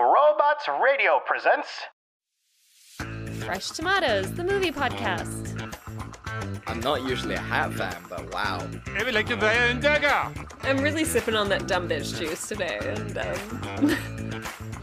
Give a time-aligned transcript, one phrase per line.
[0.00, 1.68] Robots Radio presents.
[3.44, 5.70] Fresh Tomatoes, the movie podcast.
[6.66, 8.60] I'm not usually a hat fan, but wow.
[8.96, 10.32] Jeg vil ikke være en dagger!
[10.62, 13.88] I'm really sipping on that dumb bitch juice today, and um,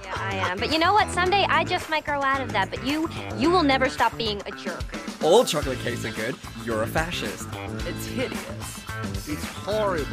[0.03, 0.59] Yeah, I am.
[0.59, 1.09] But you know what?
[1.09, 2.69] Someday I just might grow out of that.
[2.69, 4.85] But you, you will never stop being a jerk.
[5.23, 6.35] All chocolate cakes are good.
[6.63, 7.47] You're a fascist.
[7.87, 8.83] it's hideous.
[9.27, 10.05] It's horrible.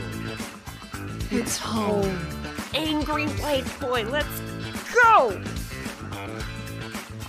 [1.30, 2.18] It's home.
[2.74, 4.40] Angry white boy, let's
[5.02, 5.42] go!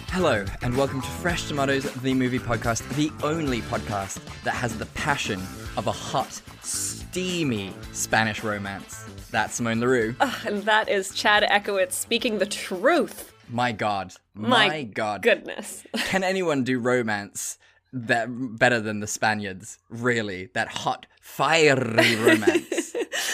[0.10, 4.86] Hello, and welcome to Fresh Tomatoes, the movie podcast, the only podcast that has the
[4.88, 5.42] passion
[5.76, 9.06] of a hot, steamy Spanish romance.
[9.32, 10.16] That's Simone LaRue.
[10.22, 13.34] Ah, and that is Chad Ekowitz speaking the truth.
[13.50, 14.14] My God.
[14.34, 15.22] My, My, God.
[15.22, 15.84] Goodness.
[16.06, 17.58] Can anyone do romance
[17.92, 19.80] that better than the Spaniards?
[19.90, 20.50] Really?
[20.54, 22.66] That hot, fiery romance.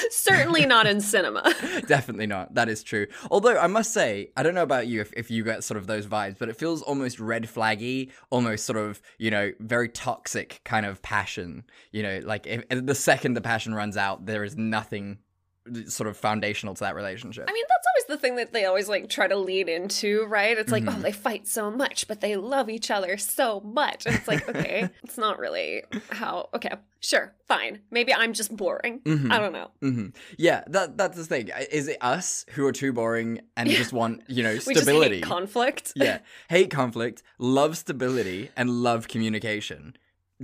[0.09, 1.43] Certainly not in cinema.
[1.87, 2.53] Definitely not.
[2.55, 3.07] That is true.
[3.29, 5.87] Although I must say, I don't know about you if, if you get sort of
[5.87, 10.61] those vibes, but it feels almost red flaggy, almost sort of, you know, very toxic
[10.63, 11.63] kind of passion.
[11.91, 15.19] You know, like if, if the second the passion runs out, there is nothing
[15.85, 17.45] sort of foundational to that relationship.
[17.47, 20.57] I mean, that's the thing that they always like try to lead into, right?
[20.57, 24.05] It's like, oh, they fight so much, but they love each other so much.
[24.05, 26.49] And it's like, okay, it's not really how.
[26.53, 27.79] Okay, sure, fine.
[27.89, 29.01] Maybe I'm just boring.
[29.05, 29.71] I don't know.
[29.81, 31.49] hmm Yeah, that that's the thing.
[31.71, 35.15] Is it us who are too boring and just want, you know, stability?
[35.15, 35.93] hate conflict.
[35.95, 39.95] yeah, hate conflict, love stability, and love communication.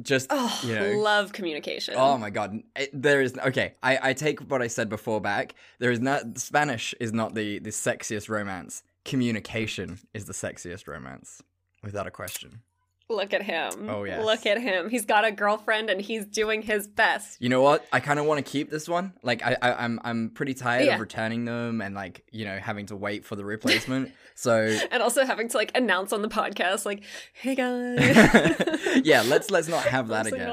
[0.02, 1.95] Just Oh, you know, love communication.
[1.98, 2.62] Oh my god,
[2.94, 3.73] there is okay.
[3.81, 5.56] I, I take what I said before back.
[5.80, 8.84] There is not Spanish is not the the sexiest romance.
[9.06, 11.42] Communication is the sexiest romance,
[11.84, 12.62] without a question.
[13.09, 13.89] Look at him.
[13.89, 14.22] Oh, yeah.
[14.22, 14.89] Look at him.
[14.89, 17.41] He's got a girlfriend and he's doing his best.
[17.41, 17.86] You know what?
[17.94, 19.14] I kind of want to keep this one.
[19.23, 20.95] Like I, I I'm I'm pretty tired Yeah.
[20.95, 24.11] of returning them and like you know having to wait for the replacement.
[24.36, 29.02] so And also having to like announce on the podcast, like, hey guys.
[29.05, 30.49] yeah, let's let's not have that again.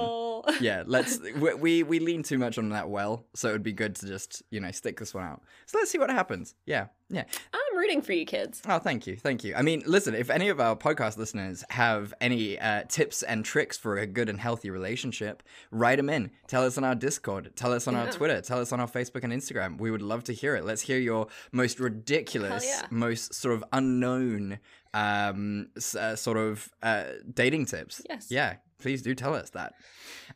[0.61, 3.73] yeah, let's we, we we lean too much on that well, so it would be
[3.73, 5.43] good to just you know stick this one out.
[5.67, 6.55] So let's see what happens.
[6.67, 7.25] Yeah, yeah.
[7.53, 8.63] I'm rooting for you kids.
[8.69, 9.55] Oh, thank you, thank you.
[9.55, 13.77] I mean, listen, if any of our podcast listeners have any uh, tips and tricks
[13.77, 16.31] for a good and healthy relationship, write them in.
[16.47, 17.53] Tell us on our Discord.
[17.57, 18.41] Tell us on our Twitter.
[18.41, 19.79] Tell us on our Facebook and Instagram.
[19.79, 20.65] We would love to hear it.
[20.65, 22.87] Let's hear your most ridiculous, yeah.
[22.91, 24.59] most sort of unknown,
[24.93, 25.69] um,
[25.99, 28.03] uh, sort of uh, dating tips.
[28.09, 28.29] Yes.
[28.31, 29.73] Yeah, please do tell us that.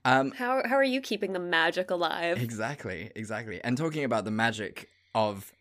[0.07, 2.39] Um, How how are you keeping the magic alive?
[2.39, 3.61] Exactly, exactly.
[3.63, 5.53] And talking about the magic of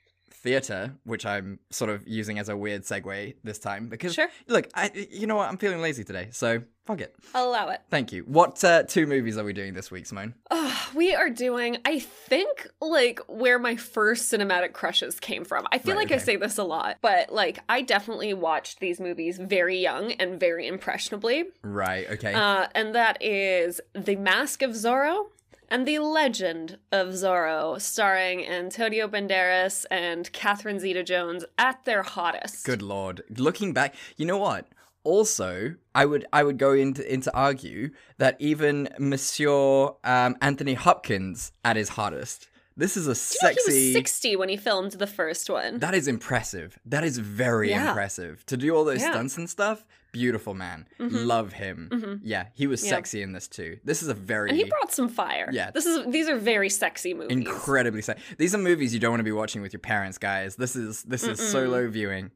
[0.44, 4.30] theater, which I'm sort of using as a weird segue this time because Sure.
[4.48, 7.16] look, I you know what, I'm feeling lazy today, so fuck it.
[7.36, 7.82] I'll Allow it.
[7.90, 8.22] Thank you.
[8.24, 10.34] What uh, two movies are we doing this week, Simone?
[10.52, 15.66] Oh, we are doing, I think, like where my first cinematic crushes came from.
[15.72, 19.00] I feel Right, like I say this a lot, but like I definitely watched these
[19.00, 21.46] movies very young and very impressionably.
[21.64, 22.10] Right.
[22.12, 22.34] Okay.
[22.34, 25.28] Uh, and that is The Mask of Zorro
[25.70, 32.66] and The Legend of Zorro, starring Antonio Banderas and Catherine Zeta Jones at their hottest.
[32.66, 33.24] Good lord.
[33.38, 34.68] Looking back, you know what?
[35.04, 41.52] Also, I would I would go into into argue that even Monsieur um, Anthony Hopkins
[41.64, 42.50] at his hottest.
[42.76, 43.72] This is a sexy.
[43.72, 45.80] He was 60 when he filmed the first one.
[45.80, 46.78] That is impressive.
[46.86, 47.88] That is very Yeah.
[47.90, 48.46] impressive.
[48.48, 49.12] To do all those Yeah.
[49.12, 49.84] stunts and stuff,
[50.18, 50.88] beautiful man.
[51.00, 51.16] Mm-hmm.
[51.26, 51.90] Love him.
[51.92, 52.14] Mm-hmm.
[52.24, 52.90] Yeah, he was Yeah.
[52.92, 53.78] sexy in this too.
[53.84, 55.50] This is a very and he brought some fire.
[55.52, 55.72] Yeah.
[55.72, 57.36] This is these are very sexy movies.
[57.38, 58.24] incredibly sexy.
[58.38, 60.56] These are movies you don't want to be watching with your parents, guys.
[60.56, 62.32] This is this is solo viewing.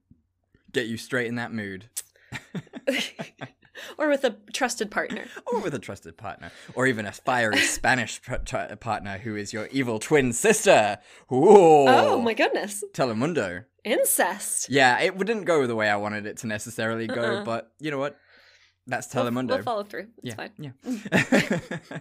[0.72, 1.90] Get you straight in that mood.
[3.98, 5.26] or with a trusted partner.
[5.52, 9.52] Or with a trusted partner, or even a fiery Spanish pr- tr- partner who is
[9.54, 11.00] your evil twin sister.
[11.32, 12.84] Ooh, Oh my goodness.
[12.94, 13.66] Telemundo.
[13.84, 14.70] Incest.
[14.70, 17.44] Yeah, it wouldn't go the way I wanted it to necessarily go, Uh-uh.
[17.44, 18.18] but you know what?
[18.88, 19.50] That's We'll- Telemundo.
[19.50, 20.08] We'll, follow through.
[20.24, 20.52] It's yeah, fine.
[20.58, 22.00] yeah.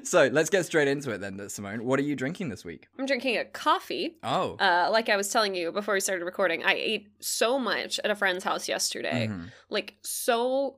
[0.04, 1.84] so let's get straight into it then, Simone.
[1.84, 2.86] What are you drinking this week?
[2.98, 4.16] I'm drinking a coffee.
[4.22, 7.98] Oh, Uh, like I was telling you before we started recording, I ate so much
[8.04, 9.28] at a friend's house yesterday.
[9.28, 9.50] Mhm.
[9.70, 10.76] Like so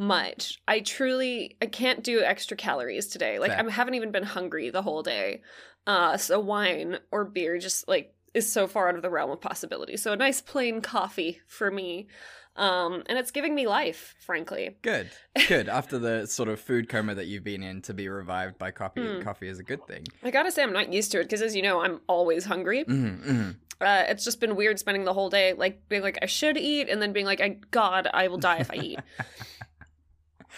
[0.00, 0.58] much.
[0.66, 3.38] I truly I can't do extra calories today.
[3.38, 3.64] Like Fair.
[3.66, 5.42] I haven't even been hungry the whole day.
[5.86, 9.40] Uh so wine or beer just like is so far out of the realm of
[9.40, 9.96] possibility.
[9.96, 12.08] So a nice plain coffee for me.
[12.56, 14.76] Um and it's giving me life, frankly.
[14.82, 15.10] good,
[15.48, 15.68] good.
[15.68, 19.06] After the sort of food coma that you've been in, to be revived by coffee,
[19.06, 19.20] Hmm.
[19.20, 20.04] coffee is a good thing.
[20.22, 22.84] I gotta say, I'm not used to it because, as you know, I'm always hungry.
[22.84, 23.50] hmm hmm
[23.80, 26.88] Uh, it's just been weird spending the whole day like being like I should eat,
[26.88, 28.98] and then being like, I God, I will die if I eat.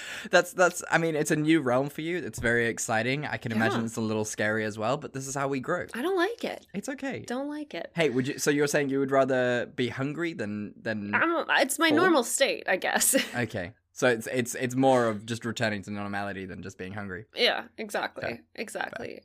[0.30, 0.82] that's that's.
[0.90, 2.18] I mean, it's a new realm for you.
[2.18, 3.26] It's very exciting.
[3.26, 4.96] I can imagine it's a little scary as well.
[4.96, 5.86] But this is how we grow.
[5.94, 6.66] I don't like it.
[6.74, 7.24] It's okay.
[7.26, 7.92] Don't like it.
[7.94, 8.38] Hey, would you?
[8.38, 11.14] So you're saying you would rather be hungry than than?
[11.58, 11.96] It's my Full?
[11.96, 13.14] normal state, I guess.
[13.34, 17.24] Okay, so it's it's it's more of just returning to normality than just being hungry.
[17.34, 18.22] yeah, exactly.
[18.22, 18.40] Fair.
[18.54, 19.22] Exactly.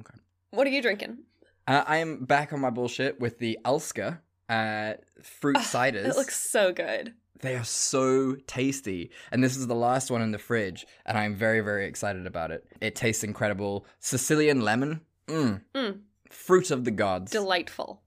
[0.00, 0.18] Okay.
[0.50, 1.18] What are you drinking?
[1.66, 4.18] Uh, I am back on my bullshit with the Ulska
[4.48, 6.06] uh, fruit ciders.
[6.06, 7.14] It looks so good.
[7.40, 9.10] They are so tasty.
[9.30, 12.50] And this is the last one in the fridge, and I'm very, very excited about
[12.50, 12.64] it.
[12.80, 13.86] It tastes incredible.
[14.00, 15.00] Sicilian lemon.
[15.26, 15.60] Mm.
[15.74, 16.00] Mm.
[16.30, 17.32] Fruit of the gods.
[17.32, 18.00] Delightful.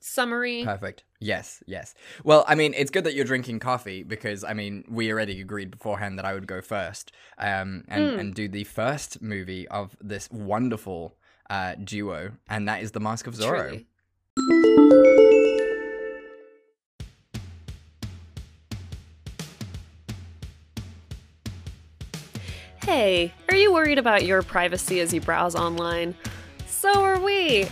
[0.00, 0.64] Summery.
[0.64, 1.04] Perfect.
[1.18, 1.94] Yes, yes.
[2.24, 5.70] Well, I mean, it's good that you're drinking coffee because, I mean, we already agreed
[5.70, 8.18] beforehand that I would go first um, and, Mm.
[8.20, 11.16] and do the first movie of this wonderful
[11.48, 13.84] uh, duo, and that is The Mask of Zorro.
[14.36, 15.33] Truly.
[22.96, 26.14] Hey, are you worried about your privacy as you browse online?
[26.68, 27.66] So are we.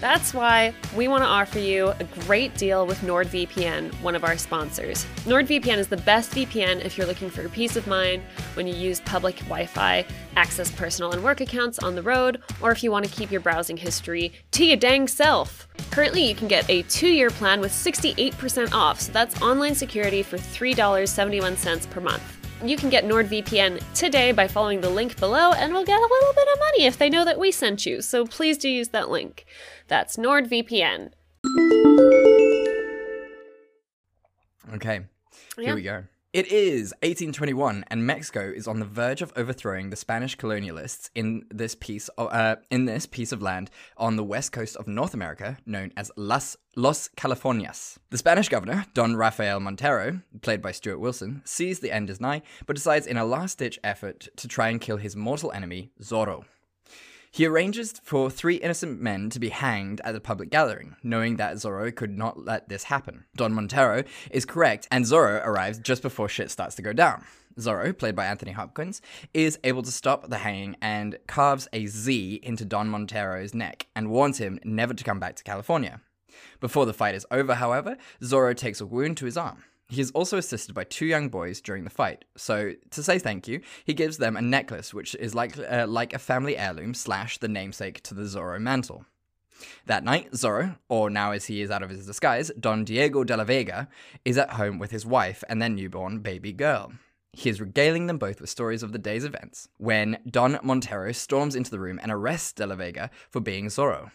[0.00, 4.38] That's why we want to offer you a great deal with NordVPN, one of our
[4.38, 5.04] sponsors.
[5.24, 8.22] NordVPN is the best VPN if you're looking for peace of mind
[8.54, 12.70] when you use public Wi Fi, access personal and work accounts on the road, or
[12.70, 15.66] if you want to keep your browsing history to your dang self.
[15.90, 20.22] Currently, you can get a two year plan with 68% off, so that's online security
[20.22, 22.37] for $3.71 per month.
[22.64, 26.32] You can get NordVPN today by following the link below, and we'll get a little
[26.34, 28.02] bit of money if they know that we sent you.
[28.02, 29.46] So please do use that link.
[29.86, 31.12] That's NordVPN.
[34.74, 35.00] Okay,
[35.56, 35.64] Yeah.
[35.64, 36.04] here we go.
[36.38, 41.44] It is 1821, and Mexico is on the verge of overthrowing the Spanish colonialists in
[41.50, 45.14] this piece of uh, in this piece of land on the west coast of North
[45.14, 47.98] America, known as Las Los Californias.
[48.10, 52.42] The Spanish governor, Don Rafael Montero, played by Stuart Wilson, sees the end is nigh,
[52.66, 56.44] but decides in a last-ditch effort to try and kill his mortal enemy, Zorro.
[57.30, 61.56] He arranges for three innocent men to be hanged at a public gathering, knowing that
[61.56, 63.24] Zorro could not let this happen.
[63.36, 67.24] Don Montero is correct, and Zorro arrives just before shit starts to go down.
[67.58, 69.02] Zorro, played by Anthony Hopkins,
[69.34, 74.10] is able to stop the hanging and carves a Z into Don Montero's neck and
[74.10, 76.00] warns him never to come back to California.
[76.60, 79.64] Before the fight is over, however, Zorro takes a wound to his arm.
[79.90, 82.26] He is also assisted by two young boys during the fight.
[82.36, 86.12] So, to say thank you, he gives them a necklace which is like uh, like
[86.12, 89.06] a family heirloom slash the namesake to the Zorro mantle.
[89.86, 93.36] That night, Zorro, or now as he is out of his disguise, Don Diego de
[93.36, 93.88] la Vega,
[94.24, 96.92] is at home with his wife and their newborn baby girl.
[97.32, 101.56] He is regaling them both with stories of the day's events when Don Montero storms
[101.56, 104.10] into the room and arrests de la Vega for being Zorro.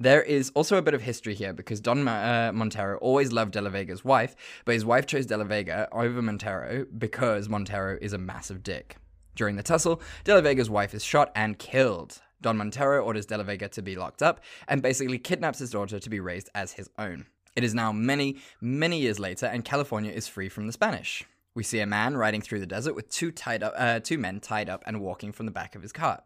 [0.00, 3.52] There is also a bit of history here because Don Ma- uh, Montero always loved
[3.52, 7.96] De La Vega's wife, but his wife chose De La Vega over Montero because Montero
[8.02, 8.96] is a massive dick.
[9.36, 12.20] During the tussle, De La Vega's wife is shot and killed.
[12.42, 16.00] Don Montero orders De La Vega to be locked up and basically kidnaps his daughter
[16.00, 17.26] to be raised as his own.
[17.54, 21.22] It is now many, many years later, and California is free from the Spanish.
[21.54, 24.40] We see a man riding through the desert with two tied up, uh, two men
[24.40, 26.24] tied up and walking from the back of his cart.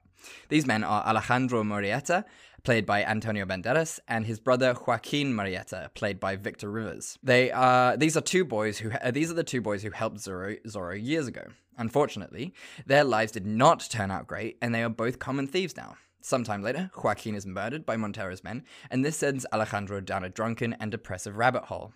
[0.49, 2.25] These men are Alejandro Murrieta,
[2.63, 7.19] played by Antonio Banderas, and his brother Joaquin Murrieta, played by Victor Rivers.
[7.23, 10.19] They are these are two boys who uh, these are the two boys who helped
[10.19, 11.43] Zorro, Zorro years ago.
[11.77, 12.53] Unfortunately,
[12.87, 15.97] their lives did not turn out great, and they are both common thieves now.
[16.21, 20.75] Sometime later, Joaquin is murdered by Montero's men, and this sends Alejandro down a drunken
[20.75, 21.93] and depressive rabbit hole.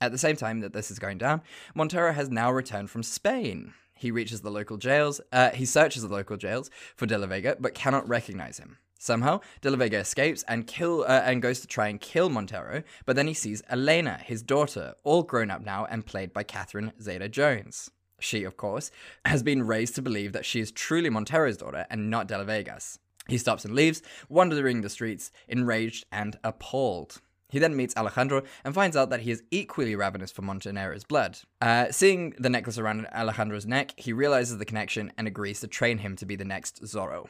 [0.00, 1.42] At the same time that this is going down,
[1.74, 3.74] Montero has now returned from Spain.
[3.98, 7.56] He reaches the local jails, uh, he searches the local jails for De La Vega,
[7.58, 8.78] but cannot recognize him.
[9.00, 12.84] Somehow, De La Vega escapes and kill uh, and goes to try and kill Montero,
[13.06, 16.92] but then he sees Elena, his daughter, all grown up now and played by Catherine
[17.00, 17.90] Zeta-Jones.
[18.20, 18.90] She, of course,
[19.24, 22.44] has been raised to believe that she is truly Montero's daughter and not De La
[22.44, 22.98] Vega's.
[23.28, 27.20] He stops and leaves, wandering the streets, enraged and appalled.
[27.48, 31.38] He then meets Alejandro and finds out that he is equally ravenous for Montenero's blood.
[31.60, 35.98] Uh, seeing the necklace around Alejandro's neck, he realizes the connection and agrees to train
[35.98, 37.28] him to be the next Zorro.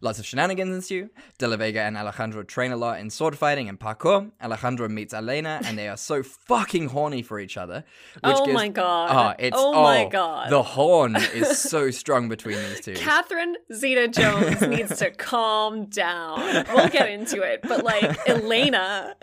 [0.00, 1.10] Lots of shenanigans ensue.
[1.38, 4.30] De La Vega and Alejandro train a lot in sword fighting and parkour.
[4.42, 7.84] Alejandro meets Elena, and they are so fucking horny for each other.
[8.14, 9.36] Which Oh gives- my God.
[9.38, 10.50] It's, Oh my God.
[10.50, 12.94] The horn is so strong between these two.
[12.94, 16.64] Catherine Zeta Jones needs to calm down.
[16.74, 19.14] We'll get into it, but like Elena.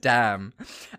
[0.00, 0.52] Damn.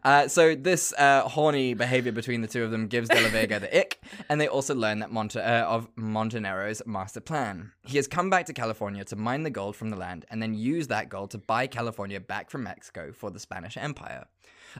[0.03, 3.59] Uh, so this uh, horny behavior between the two of them gives De La Vega
[3.59, 7.71] the ick, and they also learn that Monte- uh, of Montenero's master plan.
[7.83, 10.53] He has come back to California to mine the gold from the land, and then
[10.53, 14.25] use that gold to buy California back from Mexico for the Spanish Empire.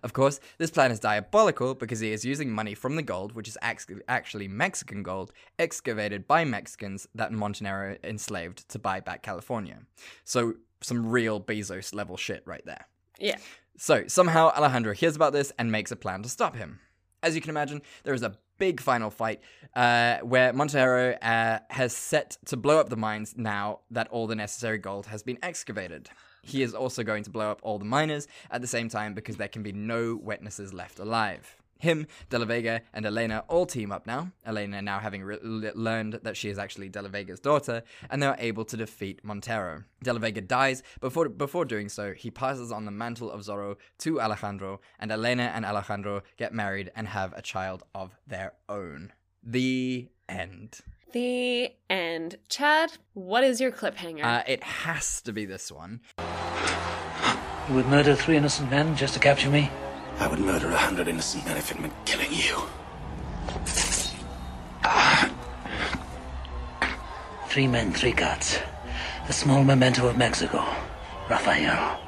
[0.03, 3.47] Of course, this plan is diabolical because he is using money from the gold, which
[3.47, 9.79] is actually Mexican gold, excavated by Mexicans that Montenegro enslaved to buy back California.
[10.23, 12.87] So, some real Bezos level shit right there.
[13.19, 13.37] Yeah.
[13.77, 16.79] So, somehow Alejandro hears about this and makes a plan to stop him.
[17.23, 19.41] As you can imagine, there is a big final fight
[19.75, 24.35] uh, where Montero uh, has set to blow up the mines now that all the
[24.35, 26.09] necessary gold has been excavated.
[26.41, 29.37] He is also going to blow up all the miners at the same time because
[29.37, 31.57] there can be no witnesses left alive.
[31.85, 34.31] Him, De La Vega, and Elena all team up now.
[34.45, 38.27] Elena now having re- learned that she is actually De La Vega's daughter, and they
[38.27, 39.83] are able to defeat Montero.
[40.03, 40.83] De La Vega dies.
[40.99, 45.51] Before before doing so, he passes on the mantle of Zorro to Alejandro, and Elena
[45.55, 49.13] and Alejandro get married and have a child of their own.
[49.43, 50.81] The end.
[51.13, 52.39] The end.
[52.49, 54.23] Chad, what is your cliffhanger?
[54.23, 56.01] Uh, it has to be this one.
[57.69, 59.71] You would murder three innocent men just to capture me?
[60.19, 62.61] I would murder a hundred innocent men if it meant killing you.
[67.49, 68.59] Three men, three gods.
[69.29, 70.63] A small memento of Mexico.
[71.29, 71.99] Raphael.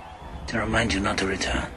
[0.47, 1.67] To remind you not to return.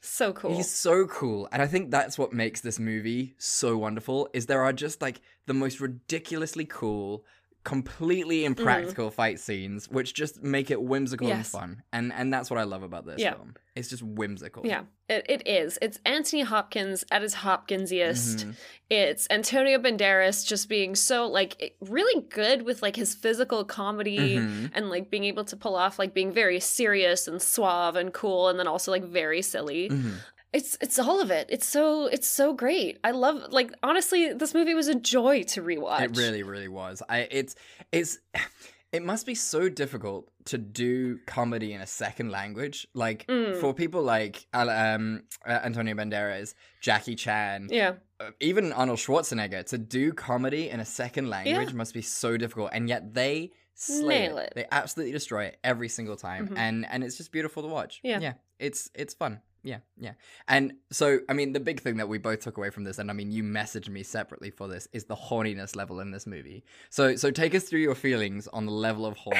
[0.00, 0.54] so cool.
[0.54, 4.28] He's so cool, and I think that's what makes this movie so wonderful.
[4.32, 7.24] Is there are just like the most ridiculously cool,
[7.64, 12.58] completely impractical fight scenes, which just make it whimsical and fun, and and that's what
[12.58, 13.34] I love about this Yeah.
[13.34, 13.54] film.
[13.76, 14.66] It's just whimsical.
[14.66, 15.78] Yeah, it, it is.
[15.80, 18.40] It's Anthony Hopkins at his Hopkinsiest.
[18.40, 18.50] Mm-hmm.
[18.90, 24.70] It's Antonio Banderas just being so like really good with like his physical comedy Mhm.
[24.74, 28.48] and like being able to pull off like being very serious and suave and cool
[28.48, 29.88] and then also like very silly.
[29.88, 30.16] Mhm.
[30.52, 31.46] It's it's all of it.
[31.50, 32.98] It's so it's so great.
[33.04, 36.02] I love like honestly this movie was a joy to rewatch.
[36.02, 37.02] It really, really was.
[37.08, 37.54] I it's
[37.90, 38.18] it's
[38.92, 42.86] it must be so difficult to do comedy in a second language.
[42.92, 43.58] Like Mm.
[43.60, 47.94] for people like um, Antonio Banderas, Jackie Chan, Yeah.
[48.20, 52.70] uh, even Arnold Schwarzenegger, to do comedy in a second language must be so difficult,
[52.74, 54.52] and yet they slay Nail it.
[54.54, 56.58] They absolutely destroy it every single time, Mhm.
[56.58, 58.00] and and it's just beautiful to watch.
[58.02, 58.18] Yeah.
[58.20, 59.40] yeah, it's it's fun.
[59.62, 60.14] Yeah, yeah.
[60.48, 63.10] And so, I mean, the big thing that we both took away from this, and
[63.10, 66.64] I mean, you messaged me separately for this, is the horniness level in this movie.
[66.90, 69.38] So, so take us through your feelings on the level of horn.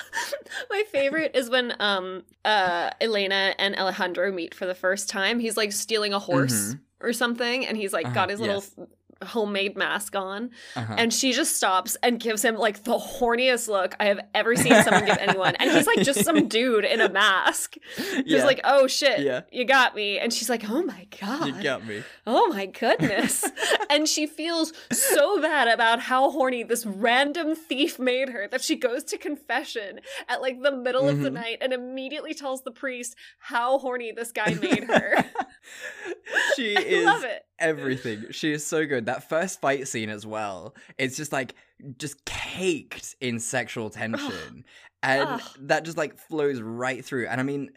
[0.70, 5.38] My favorite is when um uh Elena and Alejandro meet for the first time.
[5.38, 8.16] He's like stealing a horse or something and he's like Mm-hmm.
[8.16, 8.88] Uh-huh, got his little yes.
[9.24, 10.94] Homemade mask on Uh-huh.
[10.98, 14.74] and she just stops and gives him like the horniest look I have ever seen
[14.82, 15.54] someone give anyone.
[15.56, 17.76] And he's like just some dude in a mask.
[17.96, 18.44] Just Yeah.
[18.44, 19.42] like, "Oh shit, Yeah.
[19.50, 22.02] you got me." And she's like, "Oh my god." you got me.
[22.26, 23.44] Oh my goodness.
[23.90, 28.76] and she feels so bad about how horny this random thief made her that she
[28.76, 31.34] goes to confession at like the middle of the Mhm.
[31.34, 35.24] night and immediately tells the priest how horny this guy made her.
[36.56, 37.24] she I is
[37.58, 38.26] everything.
[38.30, 39.06] She is so good.
[39.06, 40.74] That first fight scene as well.
[40.98, 41.54] It's just like
[41.98, 44.64] just caked in sexual tension.
[45.02, 45.42] And Ugh.
[45.60, 47.28] that just like flows right through.
[47.28, 47.70] And I mean,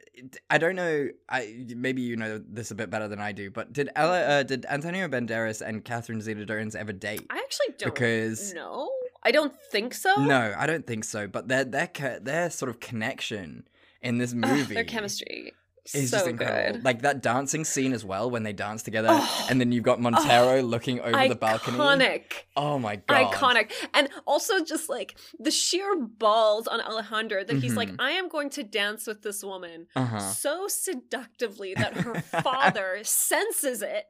[0.49, 1.09] I don't know.
[1.27, 3.51] I maybe you know this a bit better than I do.
[3.51, 7.27] But did Ella, uh, did Antonio Banderas and Catherine Zeta-Jones ever date?
[7.29, 8.89] I actually don't Because- know.
[9.21, 10.15] I don't think so.
[10.15, 11.27] No, I don't think so.
[11.27, 11.89] But their their
[12.21, 13.67] their sort of connection
[14.01, 15.51] in this Ugh, movie, their chemistry
[15.93, 16.73] is so just incredible.
[16.77, 16.85] good.
[16.85, 19.47] Like that dancing scene as well when they dance together, Oh.
[19.49, 21.77] and then you've got Montero looking over the balcony.
[21.77, 22.23] Iconic.
[22.55, 23.31] Oh my god!
[23.33, 23.71] Iconic.
[23.93, 27.95] And also just like the sheer balls on Alejandro that he's like, Mhm.
[27.99, 30.19] I am going to dance with this woman Uh-huh.
[30.19, 34.05] so seductively that her father senses it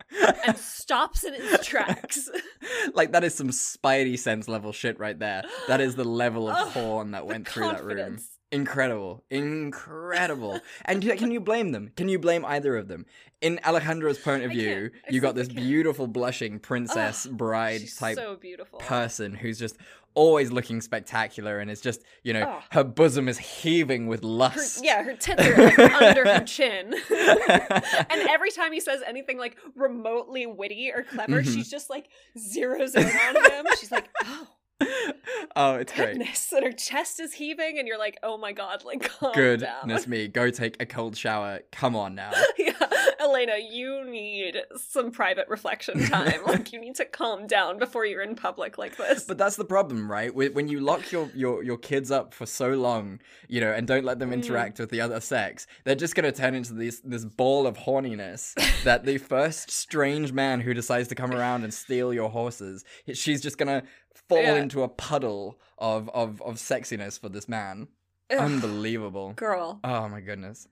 [0.46, 2.30] and stops in its tracks.
[2.94, 5.44] like that is some Spidey sense level shit right there.
[5.68, 8.20] That is the level of horn that went through that room.
[8.52, 10.60] Incredible, incredible.
[10.86, 11.92] and can you blame them?
[11.96, 13.06] Can you blame either of them?
[13.42, 18.38] In Alejandro's point of view, you got this beautiful blushing princess bride type so
[18.80, 19.78] person who's just
[20.16, 24.84] always looking spectacular and is just you know her bosom is heaving with Her, lust.
[24.84, 26.96] yeah, her tits are like under her chin.
[27.12, 31.54] and every time he says anything like remotely witty or clever, Mhm.
[31.54, 33.66] she's just like zeroes in on him.
[33.80, 34.48] She's like, oh,
[35.56, 36.16] oh, it's great.
[36.16, 40.10] And her chest is heaving, and you're like, oh my god, like, calm Goodness down.
[40.10, 41.60] me, go take a cold shower.
[41.72, 42.32] Come on now.
[42.58, 42.72] yeah,
[43.20, 46.44] Elena, you need some private reflection time.
[46.46, 49.24] like, you need to calm down before you're in public like this.
[49.26, 50.34] But that's the problem, right?
[50.34, 54.04] When you lock your, your, your kids up for so long, you know, and don't
[54.06, 54.20] let Mm.
[54.20, 57.66] them interact with the other sex, they're just going to turn into this this ball
[57.68, 62.30] of horniness that the first strange man who decides to come around and steal your
[62.30, 62.84] horses,
[63.14, 63.88] she's just going to
[64.28, 64.56] fall Yeah.
[64.56, 67.88] into a puddle of, of, of sexiness for this man.
[68.32, 69.34] Ugh, Unbelievable.
[69.34, 69.80] girl.
[69.84, 70.68] Oh my goodness.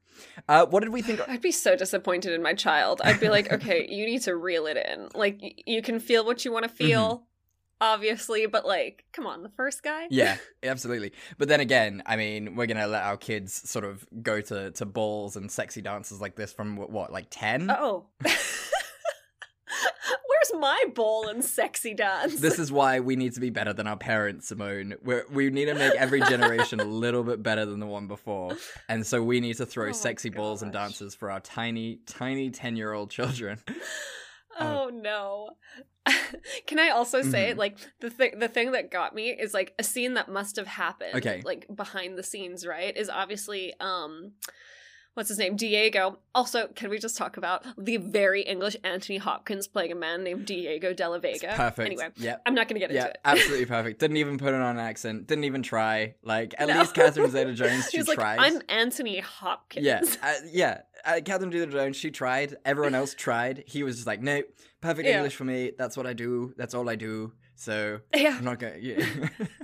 [0.48, 1.22] Uh, what did we think?
[1.28, 3.02] I'd be so disappointed in my child.
[3.04, 5.10] I'd be like, okay, you need to reel it in.
[5.16, 7.24] Like, y- you can feel what you want to feel,
[7.82, 10.08] obviously, but like, come on, the first guy?
[10.12, 11.14] yeah, absolutely.
[11.40, 14.86] But then again, I mean, we're gonna let our kids sort of go to to
[14.86, 17.72] balls and sexy dances like this from what, what like ten?
[17.72, 18.06] Oh.
[20.52, 22.40] Where's my ball and sexy dance?
[22.40, 24.96] This is why we need to be better than our parents, Simone.
[25.04, 28.56] We're, we need to make every generation a little bit better than the one before.
[28.90, 32.50] And so we need to throw Oh sexy balls and dances for our tiny, tiny
[32.50, 33.60] 10 year old children.
[34.60, 35.50] Oh no.
[36.66, 37.58] Can I also say Mhm.
[37.58, 40.66] like the thing the thing that got me is like a scene that must have
[40.66, 41.44] happened Okay.
[41.46, 42.98] like behind the scenes, right?
[42.98, 44.32] Is obviously um
[45.18, 45.56] what's his name?
[45.56, 46.20] Diego.
[46.36, 50.46] Also, can we just talk about the very English Anthony Hopkins playing a man named
[50.46, 51.54] Diego de la Vega?
[51.56, 51.86] Perfect.
[51.88, 52.44] Anyway, Yep.
[52.46, 53.18] I'm not going to get Yeah, into it.
[53.26, 54.00] absolutely perfect.
[54.00, 55.26] Didn't even put it on an accent.
[55.28, 56.14] Didn't even try.
[56.24, 56.78] Like, at No.
[56.80, 58.40] least Catherine Zeta Jones, she He was like, tried.
[58.40, 59.86] I'm Anthony Hopkins.
[59.86, 60.82] Yeah, uh, yeah.
[61.04, 62.56] Uh, Catherine Zeta Jones, she tried.
[62.64, 63.64] Everyone else tried.
[63.66, 64.46] He was just like, nope,
[64.82, 65.16] perfect Yeah.
[65.18, 65.72] English for me.
[65.78, 66.54] That's what I do.
[66.58, 67.34] That's all I do.
[67.56, 68.36] So Yeah.
[68.38, 68.80] I'm not going.
[68.84, 69.04] Yeah.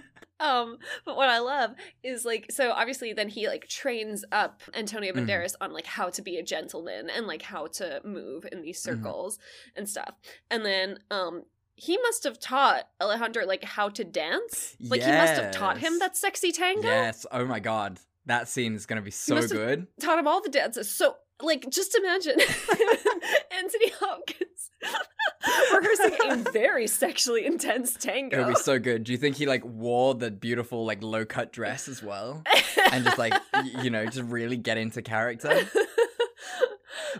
[0.44, 1.72] Um, but what I love
[2.04, 5.26] is like so obviously then he like trains up Antonio Mhm.
[5.28, 8.78] Banderas on like how to be a gentleman and like how to move in these
[8.80, 8.84] Mhm.
[8.84, 9.40] circles
[9.76, 10.16] and stuff.
[10.52, 11.44] And then um
[11.76, 14.76] he must have taught Alejandro like how to dance.
[14.80, 16.88] Like he must have taught him that sexy tango.
[16.88, 17.26] yes.
[17.32, 19.88] Oh my god, that scene is gonna be so good.
[20.00, 20.90] Taught him all the dances.
[20.94, 22.40] So like just imagine
[23.52, 24.72] Anthony Hopkins
[25.74, 28.38] rehearsing a very sexually intense tango.
[28.38, 29.04] It would be so good.
[29.04, 32.44] Do you think he like wore the beautiful like low cut dress as well,
[32.92, 33.34] and just like
[33.82, 35.68] you know just really get into character?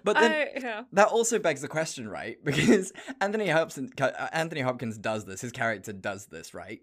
[0.04, 0.82] But then I, yeah.
[0.94, 2.38] that also begs the question, right?
[2.44, 5.42] Because Anthony Hopkins, uh, Anthony Hopkins does this.
[5.42, 6.82] His character does this, right?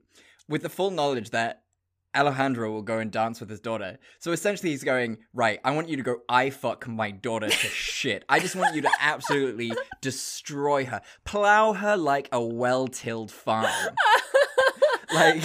[0.48, 1.62] With the full knowledge that
[2.14, 3.98] Alejandro will go and dance with his daughter.
[4.18, 5.60] So essentially, he's going right.
[5.64, 6.16] I want you to go.
[6.28, 8.24] I fuck my daughter to shit.
[8.28, 13.70] I just want you to absolutely destroy her, plow her like a well-tilled farm.
[15.12, 15.42] Like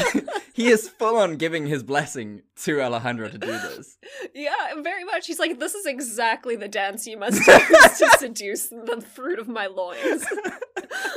[0.54, 3.98] he is full on giving his blessing to Alejandro to do this.
[4.34, 5.28] Yeah, very much.
[5.28, 9.48] He's like, this is exactly the dance you must use to seduce the fruit of
[9.48, 10.26] my loins.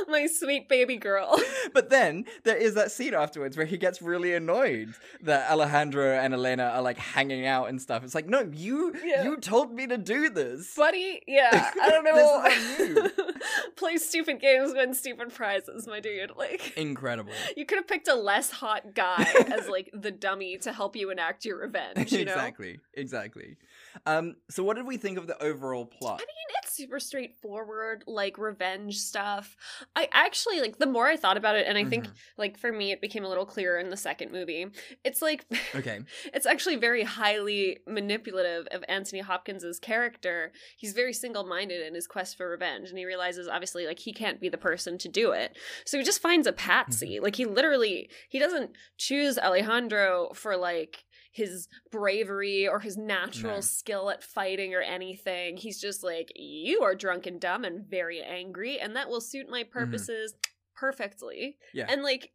[0.09, 1.39] My sweet baby girl.
[1.71, 6.33] But then there is that scene afterwards where he gets really annoyed that Alejandro and
[6.33, 8.03] Elena are like hanging out and stuff.
[8.03, 9.23] It's like, no, you Yeah.
[9.23, 10.73] you told me to do this.
[10.75, 13.07] Buddy, yeah, I don't know.
[13.75, 16.31] Play stupid games, win stupid prizes, my dude.
[16.35, 17.33] Like, Incredible.
[17.55, 21.11] you could have picked a less hot guy as like the dummy to help you
[21.11, 22.11] enact your revenge.
[22.11, 22.31] You know?
[22.31, 22.79] exactly.
[22.95, 23.57] Exactly.
[24.05, 26.21] Um, so what did we think of the overall plot?
[26.21, 29.55] I mean, it's super straightforward, like revenge stuff.
[29.95, 32.13] I actually like the more I thought about it, and I think Mhm.
[32.37, 34.67] like for me, it became a little clearer in the second movie.
[35.03, 35.99] It's like Okay.
[36.33, 40.51] it's actually very highly manipulative of Anthony Hopkins's character.
[40.77, 44.39] He's very single-minded in his quest for revenge, and he realizes obviously like he can't
[44.39, 45.57] be the person to do it.
[45.85, 47.19] So he just finds a patsy.
[47.19, 53.61] Like he literally he doesn't choose Alejandro for like his bravery or his natural No.
[53.61, 55.57] skill at fighting or anything.
[55.57, 59.47] He's just like you are drunk and dumb and very angry and that will suit
[59.49, 59.71] my mm-hmm.
[59.71, 60.33] purposes
[60.75, 61.57] perfectly.
[61.73, 61.85] Yeah.
[61.89, 62.31] And like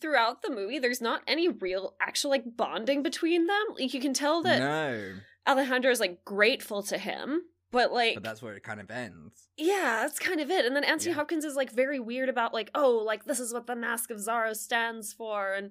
[0.00, 3.62] throughout the movie there's not any real actual like bonding between them.
[3.78, 5.14] Like you can tell that no.
[5.46, 9.48] Alejandro is like grateful to him, but like But that's where it kind of ends.
[9.56, 10.64] yeah, that's kind of it.
[10.64, 11.16] And then Anthony Yeah.
[11.16, 14.18] Hopkins is like very weird about like, oh, like this is what the Mask of
[14.18, 15.70] Zorro stands for, and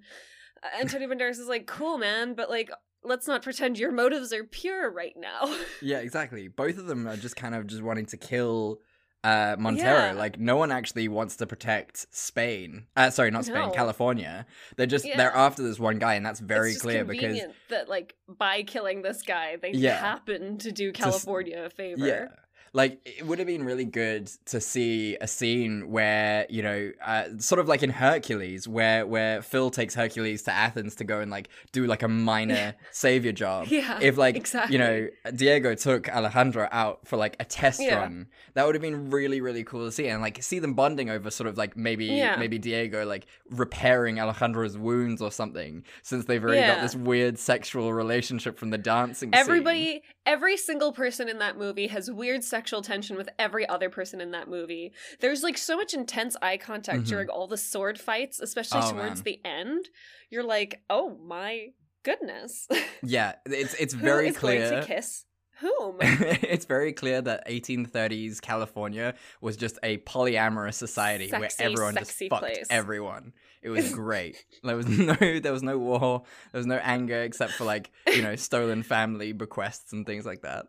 [0.79, 2.69] Antonio Banderas is like, cool, man, but like,
[3.03, 5.53] let's not pretend your motives are pure right now.
[5.81, 6.47] Yeah, exactly.
[6.49, 8.79] Both of them are just kind of just wanting to kill
[9.23, 9.99] uh Montero.
[10.07, 10.11] Yeah.
[10.13, 12.85] Like no one actually wants to protect Spain.
[12.95, 13.71] Uh sorry, not Spain, No.
[13.71, 14.45] California.
[14.77, 15.17] They're just Yeah.
[15.17, 19.01] they're after this one guy and that's very clear because convenient that like by killing
[19.01, 19.97] this guy, they Yeah.
[19.99, 22.05] happen to do California a favor.
[22.07, 22.27] Yeah.
[22.73, 27.23] Like it would have been really good to see a scene where you know, uh,
[27.37, 31.31] sort of like in Hercules, where where Phil takes Hercules to Athens to go and
[31.31, 33.67] like do like a minor savior job.
[33.67, 34.73] Yeah, If like exactly.
[34.73, 37.95] you know Diego took Alejandro out for like a test Yeah.
[37.99, 41.09] run, that would have been really really cool to see and like see them bonding
[41.09, 42.35] over sort of like maybe Yeah.
[42.37, 47.93] maybe Diego like repairing Alejandro's wounds or something since they've already got this weird sexual
[47.93, 49.29] relationship from the dancing.
[49.29, 49.33] scene.
[49.33, 54.21] Everybody, every single person in that movie has weird sexual tension with every other person
[54.21, 54.91] in that movie.
[55.19, 57.07] There's like so much intense eye contact Mhm.
[57.07, 59.23] during all the sword fights, especially Oh, towards man.
[59.23, 59.89] the end.
[60.29, 61.69] You're like, oh my
[62.03, 62.67] goodness.
[63.01, 64.69] Yeah, it's it's very clear.
[64.69, 65.25] going to kiss
[65.61, 65.97] Whom?
[66.01, 72.11] it's very clear that 1830s California was just a polyamorous society where Sexy, everyone just
[72.29, 72.67] fucked place.
[72.69, 73.33] everyone.
[73.61, 74.43] It was great.
[74.63, 78.21] there was no there was no war, there was no anger except for like, you
[78.21, 80.67] know, stolen family bequests and things like that.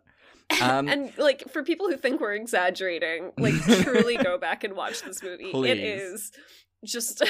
[0.59, 5.01] Um and like for people who think we're exaggerating, like truly go back and watch
[5.03, 5.45] this movie.
[5.45, 5.79] It Please.
[5.79, 6.31] is
[6.83, 7.21] just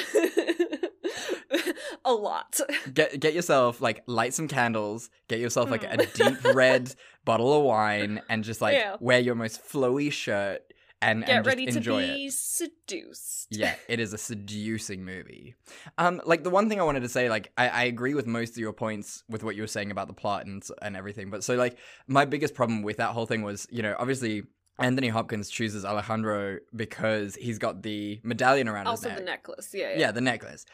[2.05, 2.59] a lot.
[2.93, 6.93] get get yourself like light some candles, get yourself like a deep red
[7.25, 8.79] bottle of wine and just like Hmm.
[8.79, 8.95] Yeah.
[8.99, 10.61] wear your most flowy shirt
[11.01, 12.33] and, Get and ready to be it.
[12.33, 13.47] seduced.
[13.49, 15.55] Yeah, it is a seducing movie.
[15.97, 18.51] Um, like the one thing I wanted to say, like I, I agree with most
[18.51, 21.29] of your points with what you were saying about the plot and and everything.
[21.29, 24.43] But so like my biggest problem with that whole thing was, you know, obviously
[24.79, 29.19] Anthony Hopkins chooses Alejandro because he's got the medallion around Also his neck.
[29.19, 29.69] the necklace.
[29.73, 29.99] Yeah, yeah.
[29.99, 30.65] yeah, the necklace.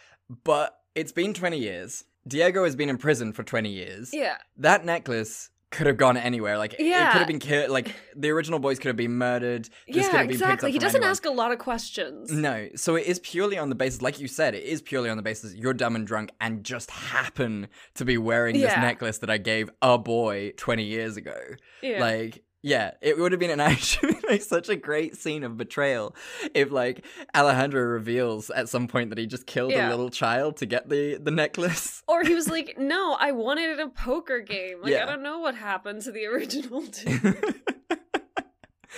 [0.43, 2.03] But it's been twenty years.
[2.27, 4.13] Diego has been in prison for twenty years.
[4.13, 4.37] Yeah.
[4.57, 6.57] That necklace could have gone anywhere.
[6.57, 7.09] Like yeah.
[7.09, 7.69] it could have been killed.
[7.69, 9.69] Like the original boys could have been murdered.
[9.87, 10.71] This Yeah, exactly.
[10.71, 11.11] He doesn't anyone.
[11.11, 12.31] ask a lot of questions.
[12.31, 15.17] No, so it is purely on the basis, like you said, it is purely on
[15.17, 19.29] the basis you're dumb and drunk and just happen to be wearing this necklace that
[19.29, 21.37] I gave a boy 20 years ago.
[21.81, 21.99] Yeah.
[21.99, 26.15] Like, yeah, it would have been an actually like such a great scene of betrayal
[26.53, 29.89] if like Alejandro reveals at some point that he just killed Yeah.
[29.89, 32.03] a little child to get the the necklace.
[32.09, 34.81] Or he was like, "No, I wanted it in a poker game.
[34.81, 35.03] Like Yeah.
[35.03, 37.61] I don't know what happened to the original dude."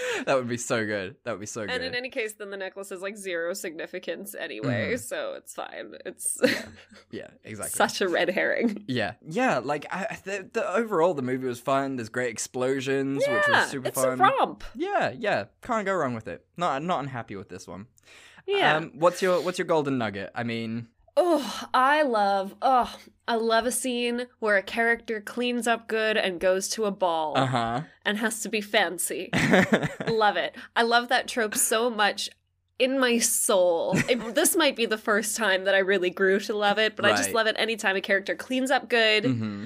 [0.26, 1.16] that would be so good.
[1.24, 1.76] That would be so and good.
[1.78, 5.00] And in any case, then the necklace is like zero significance anyway, Mhm.
[5.00, 5.96] so it's fine.
[6.06, 6.38] It's
[7.12, 7.76] yeah, exactly.
[7.76, 8.84] such a red herring.
[8.88, 9.60] Yeah, yeah.
[9.60, 11.96] Like I, the, the overall, the movie was fun.
[11.96, 14.20] There's great explosions, which yeah, was super it's fun.
[14.20, 14.64] a romp.
[14.76, 15.46] Yeah, yeah.
[15.62, 16.46] Can't go wrong with it.
[16.58, 17.88] Not not unhappy with this one.
[18.48, 18.78] Yeah.
[18.78, 20.32] Um, what's your what's your golden nugget?
[20.34, 20.88] I mean,
[21.22, 22.96] Oh, I love, oh,
[23.28, 27.38] I love a scene where a character cleans up good and goes to a ball
[27.38, 27.82] uh huh.
[28.06, 29.30] and has to be fancy.
[30.08, 30.56] love it.
[30.78, 32.30] I love that trope so much
[32.80, 33.98] in my soul.
[34.08, 37.04] It- this might be the first time that I really grew to love it, but
[37.06, 39.66] I just love it anytime a character cleans up good, hmm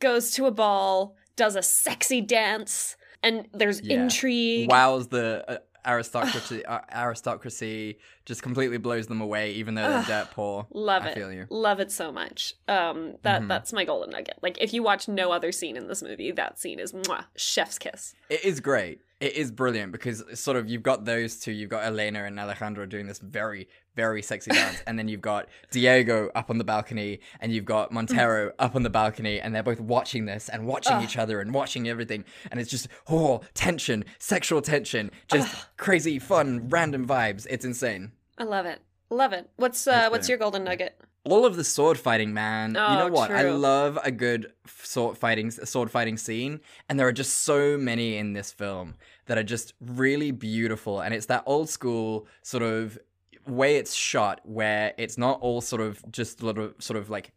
[0.00, 4.02] goes to a ball, does a sexy dance, and there's Yeah.
[4.04, 4.70] intrigue.
[4.70, 6.64] Wows the uh, aristocracy.
[6.64, 10.66] uh, aristocracy just completely blows them away, even though they're Ugh, dirt poor.
[10.72, 11.14] Love I it.
[11.14, 11.46] feel you.
[11.50, 12.54] Love it so much.
[12.68, 13.48] Um that Mhm.
[13.48, 14.38] that's my golden nugget.
[14.42, 17.78] Like if you watch no other scene in this movie, that scene is mwah, chef's
[17.78, 18.14] kiss.
[18.28, 19.00] It is great.
[19.20, 21.52] It is brilliant because sort of you've got those two.
[21.52, 25.48] You've got Elena and Alejandro doing this very, very sexy dance, and then you've got
[25.70, 29.62] Diego up on the balcony, and you've got Montero up on the balcony, and they're
[29.62, 31.04] both watching this and watching Ugh.
[31.04, 36.68] each other and watching everything, and it's just oh tension, sexual tension, just crazy fun,
[36.68, 37.46] random vibes.
[37.50, 38.12] It's insane.
[38.38, 38.80] I love it.
[39.10, 39.50] Love it.
[39.56, 40.96] What's uh what's your golden nugget?
[41.24, 42.76] all of the sword fighting, man.
[42.76, 43.30] Oh, you know Oh, what?
[43.30, 48.16] I love a good sword fighting sword fighting scene, and there are just so many
[48.16, 48.94] in this film
[49.26, 51.00] that are just really beautiful.
[51.00, 52.98] And it's that old school sort of
[53.46, 57.32] way it's shot, where it's not all sort of just a of sort of like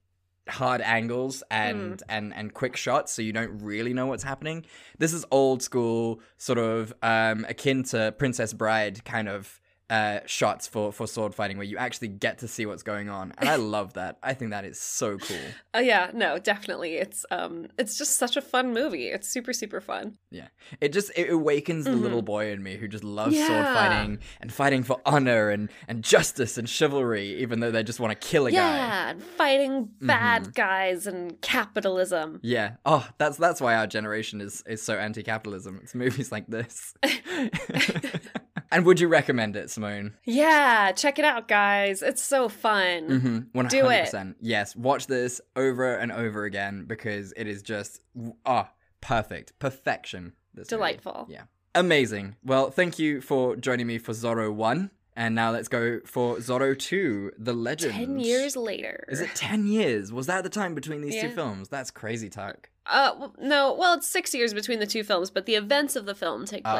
[0.49, 4.65] hard angles and and and quick shots so you don't really know what's happening.
[4.97, 10.65] This is old school sort of um akin to princess bride kind of uh shots
[10.67, 13.55] for for sword fighting where you actually get to see what's going on and i
[13.77, 15.37] love that i think that is so cool
[15.75, 16.97] Oh yeah, no, definitely.
[16.97, 19.07] It's um it's just such a fun movie.
[19.07, 20.17] It's super super fun.
[20.29, 22.25] yeah it just it awakens the little Mhm.
[22.25, 26.59] boy in me who just loves sword fighting and fighting for honor and and justice
[26.59, 30.43] and chivalry even though they just want to kill a guy yeah, and fighting bad
[30.43, 30.53] Mhm.
[30.53, 32.39] guys and capitalism.
[32.43, 32.75] Yeah.
[32.85, 35.79] Oh, that's that's why our generation is is so anti-capitalism.
[35.83, 36.93] It's movies like this.
[38.73, 40.15] and would you recommend it, Simone?
[40.25, 42.01] Yeah, check it out, guys.
[42.01, 43.07] It's so fun.
[43.07, 43.39] Mm-hmm.
[43.53, 44.13] One Do it.
[44.41, 44.75] Yes.
[44.75, 48.01] Watch this over and over again because it is just
[48.45, 50.33] ah perfect, perfection.
[50.53, 50.79] This movie.
[50.79, 51.27] Delightful.
[51.29, 51.43] Yeah.
[51.75, 52.36] Amazing.
[52.43, 56.77] Well, thank you for joining me for Zorro One, and now let's go for Zorro
[56.77, 57.93] Two: The Legend.
[57.93, 59.05] Ten years later.
[59.07, 60.12] Is it ten years?
[60.12, 61.69] Was that the time between these two films?
[61.69, 62.69] That's crazy talk.
[62.86, 63.73] Uh, no.
[63.73, 66.63] Well, it's six years between the two films, but the events of the film take
[66.65, 66.75] Oh.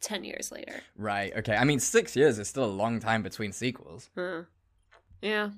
[0.00, 0.80] Place ten years later.
[0.96, 1.32] Right.
[1.36, 1.56] Okay.
[1.56, 4.10] I mean, six years is still a long time between sequels.
[4.14, 4.42] Huh.
[5.22, 5.50] Yeah.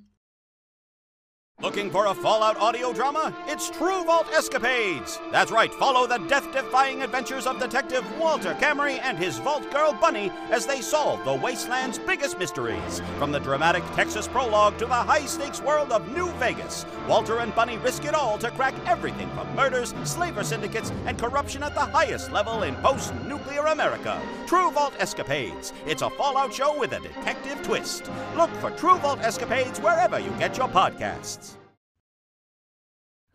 [1.62, 3.32] Looking for a Fallout audio drama?
[3.46, 5.20] It's True Vault Escapades!
[5.30, 9.92] That's right, follow the death defying adventures of Detective Walter Camry and his Vault Girl
[9.92, 13.00] Bunny as they solve the wasteland's biggest mysteries.
[13.16, 17.54] From the dramatic Texas prologue to the high stakes world of New Vegas, Walter and
[17.54, 21.80] Bunny risk it all to crack everything from murders, slaver syndicates, and corruption at the
[21.80, 24.20] highest level in post nuclear America.
[24.48, 25.72] True Vault Escapades.
[25.86, 28.10] It's a Fallout show with a detective twist.
[28.36, 31.51] Look for True Vault Escapades wherever you get your podcasts.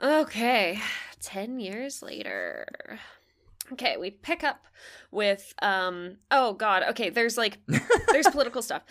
[0.01, 0.79] Okay.
[1.19, 2.99] Ten years later.
[3.71, 4.65] Okay, we pick up
[5.11, 7.57] with um oh god, okay, there's like
[8.11, 8.83] there's political stuff.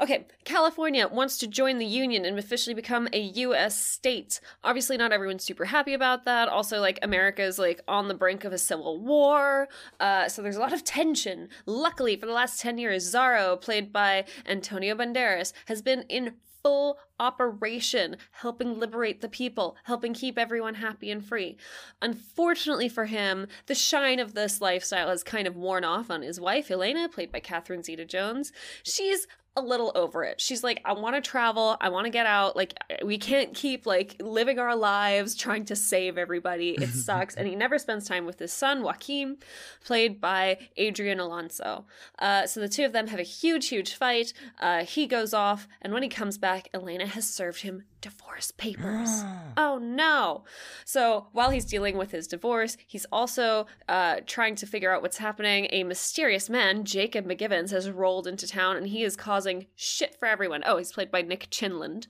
[0.00, 4.40] Okay, California wants to join the Union and officially become a US state.
[4.64, 6.48] Obviously not everyone's super happy about that.
[6.48, 9.68] Also like America's like on the brink of a civil war.
[10.00, 11.48] Uh so there's a lot of tension.
[11.66, 16.98] Luckily for the last 10 years Zorro played by Antonio Banderas has been in full
[17.18, 21.56] operation, helping liberate the people, helping keep everyone happy and free.
[22.00, 26.40] Unfortunately for him, the shine of this lifestyle has kind of worn off on his
[26.40, 28.52] wife, Elena, played by Catherine Zeta Jones.
[28.82, 30.40] She's a little over it.
[30.40, 31.76] She's like, I want to travel.
[31.80, 32.56] I want to get out.
[32.56, 36.70] Like, we can't keep like living our lives trying to save everybody.
[36.70, 37.34] It sucks.
[37.34, 39.36] and he never spends time with his son, Joaquin,
[39.84, 41.84] played by Adrian Alonso.
[42.18, 44.32] Uh, so the two of them have a huge, huge fight.
[44.58, 49.24] Uh, he goes off, and when he comes back, Elena has served him divorce papers.
[49.56, 50.44] oh no.
[50.84, 55.18] So while he's dealing with his divorce, he's also uh, trying to figure out what's
[55.18, 55.68] happening.
[55.70, 60.26] A mysterious man, Jacob McGivens, has rolled into town and he is causing shit for
[60.26, 60.62] everyone.
[60.66, 62.06] Oh, he's played by Nick Chinlund.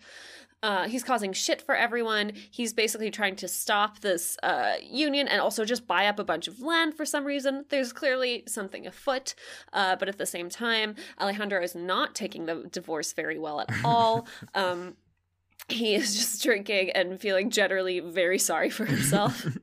[0.62, 2.32] Uh, he's causing shit for everyone.
[2.50, 6.46] He's basically trying to stop this uh, union and also just buy up a bunch
[6.46, 7.64] of land for some reason.
[7.68, 9.34] There's clearly something afoot,
[9.72, 13.70] uh, but at the same time, Alejandro is not taking the divorce very well at
[13.84, 14.28] all.
[14.54, 14.96] um,
[15.68, 19.46] he is just drinking and feeling generally very sorry for himself.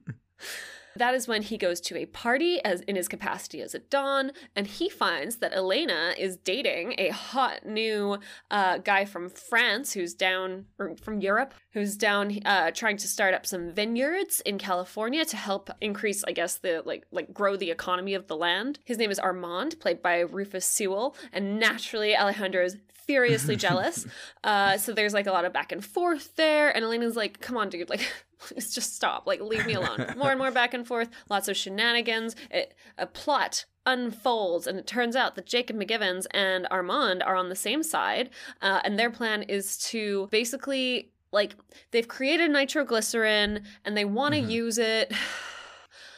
[0.99, 4.31] that is when he goes to a party as in his capacity as a don
[4.55, 8.17] and he finds that elena is dating a hot new
[8.51, 13.33] uh, guy from france who's down or from europe who's down uh, trying to start
[13.33, 17.71] up some vineyards in california to help increase i guess the like like grow the
[17.71, 22.65] economy of the land his name is armand played by rufus sewell and naturally alejandro
[22.65, 22.77] is
[23.09, 24.05] furiously jealous.
[24.43, 26.69] Uh, so there's like a lot of back and forth there.
[26.75, 28.05] And Elena's like, come on, dude, like,
[28.39, 29.25] please just stop.
[29.25, 30.13] Like, leave me alone.
[30.17, 32.35] More and more back and forth, lots of shenanigans.
[32.51, 37.49] It, a plot unfolds, and it turns out that Jacob McGivens and Armand are on
[37.49, 38.29] the same side.
[38.61, 41.55] Uh, and their plan is to basically, like,
[41.91, 44.51] they've created nitroglycerin and they want to Mhm.
[44.51, 45.11] use it.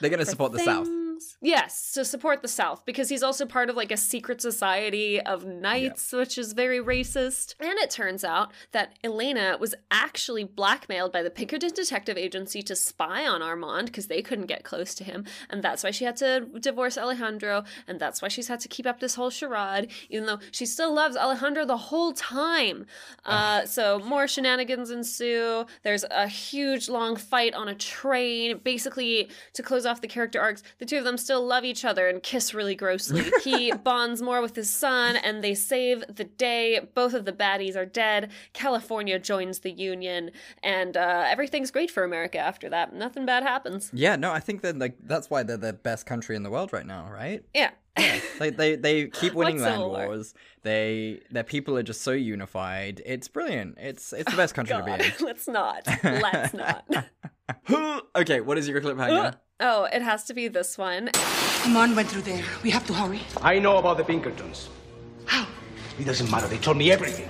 [0.01, 0.87] They're going to support the South.
[1.21, 1.37] Things.
[1.41, 5.45] Yes, to support the South because he's also part of like a secret society of
[5.45, 7.55] knights, which is very racist.
[7.59, 12.75] And it turns out that Elena was actually blackmailed by the Pinkerton Detective Agency to
[12.75, 16.17] spy on Armand because they couldn't get close to him, and that's why she had
[16.17, 20.25] to divorce Alejandro, and that's why she's had to keep up this whole charade, even
[20.25, 22.85] though she still loves Alejandro the whole time.
[23.25, 25.65] Uh, so more shenanigans ensue.
[25.83, 28.59] There's a huge long fight on a train.
[28.63, 32.07] Basically, to close off the character arcs, the two of them still love each other
[32.07, 33.31] and kiss really grossly.
[33.43, 36.79] he bonds more with his son, and they save the day.
[36.93, 38.31] Both of the baddies are dead.
[38.53, 40.31] California joins the Union,
[40.63, 42.93] and uh, everything's great for America after that.
[42.93, 43.89] Nothing bad happens.
[43.93, 46.73] Yeah, no, I think that like that's why they're the best country in the world
[46.73, 47.43] right now, right?
[47.53, 47.71] Yeah.
[48.39, 50.07] They they they keep winning land War?
[50.07, 50.33] wars.
[50.63, 53.01] They their people are just so unified.
[53.05, 53.77] It's brilliant.
[53.79, 54.99] It's it's the best country to be in.
[55.25, 55.85] let's not.
[56.03, 56.85] Let's not.
[58.15, 59.35] okay, what is your cliffhanger?
[59.63, 61.11] Oh, it has to be this one.
[61.65, 62.43] Amon went through there.
[62.63, 63.21] We have to hurry.
[63.41, 64.69] I know about the Pinkertons.
[65.25, 65.45] How?
[65.99, 66.47] It doesn't matter.
[66.47, 67.29] They told me everything.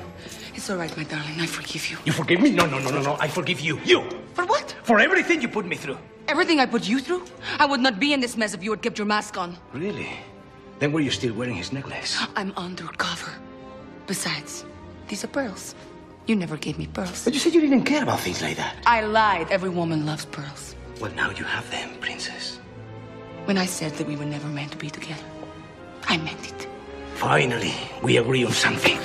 [0.56, 1.42] It's all right, my darling.
[1.42, 1.98] I forgive you.
[2.06, 2.52] You forgive me?
[2.52, 3.18] No, no, no, no, no.
[3.20, 3.80] I forgive you.
[3.84, 4.10] You!
[4.34, 4.74] For what?
[4.84, 5.98] For everything you put me through.
[6.30, 7.26] Everything I put you through?
[7.60, 9.58] I would not be in this mess if you had kept your mask on.
[9.74, 10.10] Really?
[10.80, 12.18] Then were you still wearing his necklace?
[12.38, 13.32] I'm undercover.
[14.08, 14.64] Besides,
[15.10, 15.76] these are pearls.
[16.28, 17.26] You never gave me pearls.
[17.26, 18.78] But you said you didn't care about things like that.
[18.86, 19.52] I lied.
[19.52, 20.76] Every woman loves pearls.
[21.02, 22.58] Well, now you have them, princess.
[23.46, 25.24] When I said that we were never meant to be together,
[26.04, 26.68] I meant it.
[27.16, 29.00] Finally, we agree on something.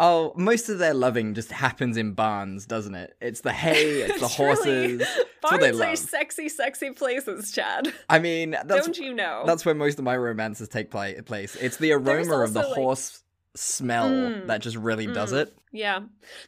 [0.00, 3.16] Oh, most of their loving just happens in barns, doesn't it?
[3.20, 5.00] It's the hay, it's the horses.
[5.00, 7.92] It's what they Barns are sexy, sexy places, Chad.
[8.08, 9.42] I mean, that's, Don't you know?
[9.44, 11.56] That's where most of my romances take pla- place.
[11.56, 13.22] It's the aroma of the like- horse
[13.58, 15.42] smell Mm, that just really does mm.
[15.42, 15.54] it.
[15.70, 16.00] Yeah.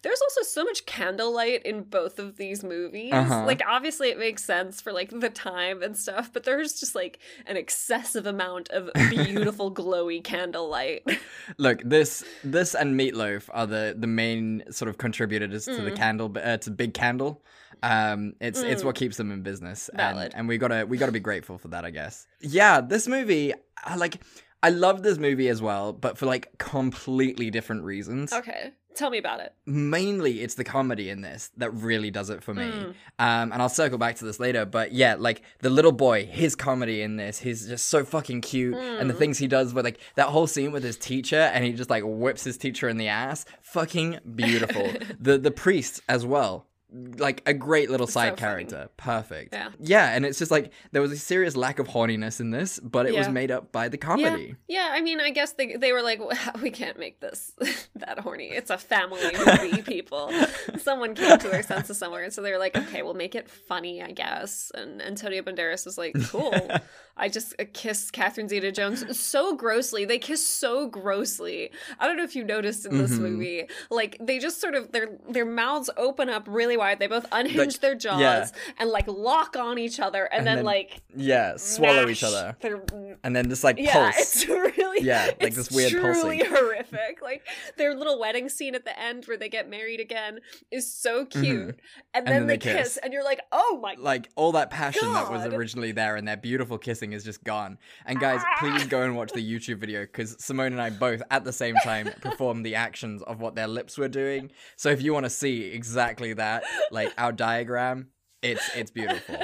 [0.03, 3.13] There's also so much candlelight in both of these movies.
[3.13, 3.45] Uh-huh.
[3.45, 7.19] Like obviously it makes sense for like the time and stuff, but there's just like
[7.47, 11.03] an excessive amount of beautiful glowy candlelight.
[11.59, 15.97] Look, this this and Meatloaf are the the main sort of contributors to the Mm.
[15.97, 17.43] candle, uh, to Big Candle.
[17.83, 18.87] Um, it's it's Mm.
[18.87, 20.27] what keeps them in business, Valid.
[20.33, 22.27] and and we gotta we gotta be grateful for that, I guess.
[22.41, 23.53] Yeah, this movie,
[23.97, 24.21] like.
[24.63, 28.33] I love this movie as well, but for like completely different reasons.
[28.33, 28.73] Okay.
[28.97, 29.55] Tell me about it.
[29.67, 32.65] Mainly, it's the comedy in this that really does it for me.
[32.65, 32.89] Mm.
[33.21, 34.67] Um, and I'll circle back to this later.
[34.67, 38.75] But yeah, like the little boy, his comedy in this, he's just so fucking cute,
[38.75, 39.19] and the Mm.
[39.19, 42.03] things he does with like that whole scene with his teacher, and he just like
[42.05, 44.91] whips his teacher in the ass, fucking beautiful.
[45.21, 46.67] the the priest as well.
[46.93, 48.65] Like a great little side so funny.
[48.65, 49.55] character, perfect.
[49.55, 49.69] Yeah.
[49.79, 53.07] yeah, and it's just like there was a serious lack of horniness in this, but
[53.07, 54.57] it was made up by the comedy.
[54.67, 54.95] Yeah, yeah.
[54.95, 57.53] I mean, I guess they they were like, "Well, we can't make this
[57.97, 58.47] that horny.
[58.47, 60.33] It's a family movie, people.
[60.79, 63.49] Someone came to their senses somewhere, and so they were like, okay, we'll make it
[63.49, 64.73] funny, I guess.
[64.75, 66.53] And Antonio Banderas was like, cool.
[67.21, 70.05] I just uh, kissed Catherine Zeta-Jones so grossly.
[70.07, 71.71] They kiss so grossly.
[71.99, 73.19] I don't know if you noticed in this Mhm.
[73.21, 76.99] movie, like they just sort of their their mouths open up really wide.
[76.99, 78.47] They both unhinge Like, their jaws yeah.
[78.79, 82.57] and like lock on each other, and, And then, then like Yeah, swallow each other,
[82.61, 82.83] their
[83.23, 84.19] and then just like yeah, pulse.
[84.19, 86.47] it's really Yeah, like this weird truly pulsing.
[86.47, 87.21] horrific.
[87.23, 91.27] Like their little wedding scene at the end where they get married again is so
[91.27, 91.79] cute,
[92.15, 92.97] and, then, they, kiss.
[92.97, 96.37] and you're like, oh my like all that passion that was originally there and their
[96.37, 97.79] beautiful kissing is just gone.
[98.07, 101.45] And guys, please go and watch the YouTube video because Simone and I both at
[101.45, 104.51] the same time performed the actions of what their lips were doing.
[104.77, 108.09] So if you want to see exactly that, like our diagram,
[108.43, 109.37] it's it's beautiful.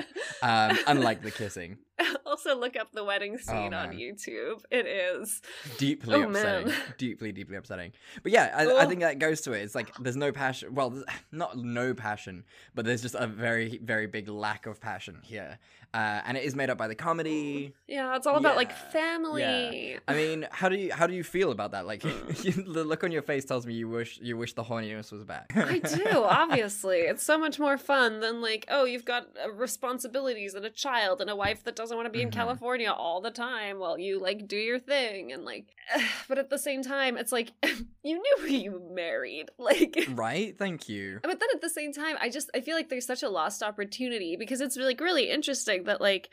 [0.42, 1.76] Um, unlike the kissing,
[2.26, 3.98] also look up the wedding scene on Oh, man.
[3.98, 4.62] YouTube.
[4.70, 5.42] It is
[5.76, 6.76] deeply Oh, upsetting, man.
[6.98, 7.92] deeply deeply upsetting.
[8.22, 8.88] But yeah, I, I Oh.
[8.88, 9.60] think that goes to it.
[9.62, 10.74] It's like there's no passion.
[10.74, 11.02] Well,
[11.32, 15.58] not no passion, but there's just a very very big lack of passion here.
[15.94, 17.74] Uh, and it is made up by the comedy.
[17.86, 18.14] yeah.
[18.16, 19.98] It's all about like Yeah, family.
[20.08, 21.86] I mean, how do you how do you feel about that?
[21.86, 25.24] Like, the look on your face tells me you wish you wish the horniness was
[25.24, 25.52] back.
[25.56, 26.98] I do, obviously.
[27.00, 31.20] It's so much more fun than like, oh, you've got uh, responsibilities and a child
[31.20, 32.32] and a wife that doesn't want to be in Mhm.
[32.32, 35.74] California all the time while you like do your thing and like
[36.28, 37.52] but at the same time, it's like
[38.02, 39.50] you knew who you married.
[39.58, 40.56] Like right?
[40.56, 41.18] Thank you.
[41.22, 43.62] but then at the same time, I just I feel like there's such a lost
[43.62, 46.28] opportunity because it's like really interesting that like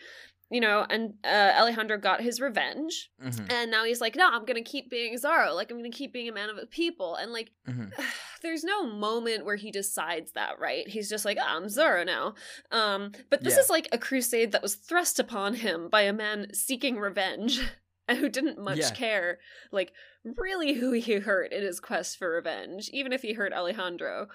[0.50, 4.46] you know, and uh, Alejandro got his revenge, Mhm, and now he's like, no, I'm
[4.46, 7.32] gonna keep being Zorro, like I'm gonna keep being a man of the people, and
[7.32, 7.92] like mhm.
[8.44, 10.88] there's no moment where he decides that, right?
[10.88, 12.36] He's just like, oh, I'm Zorro now.
[12.72, 13.62] Um, but this Yeah.
[13.62, 17.60] is like a crusade that was thrust upon him by a man seeking revenge
[18.08, 18.92] and who didn't much Yeah.
[18.92, 19.40] care,
[19.72, 19.92] like,
[20.38, 24.28] really who he hurt in his quest for revenge, even if he hurt Alejandro.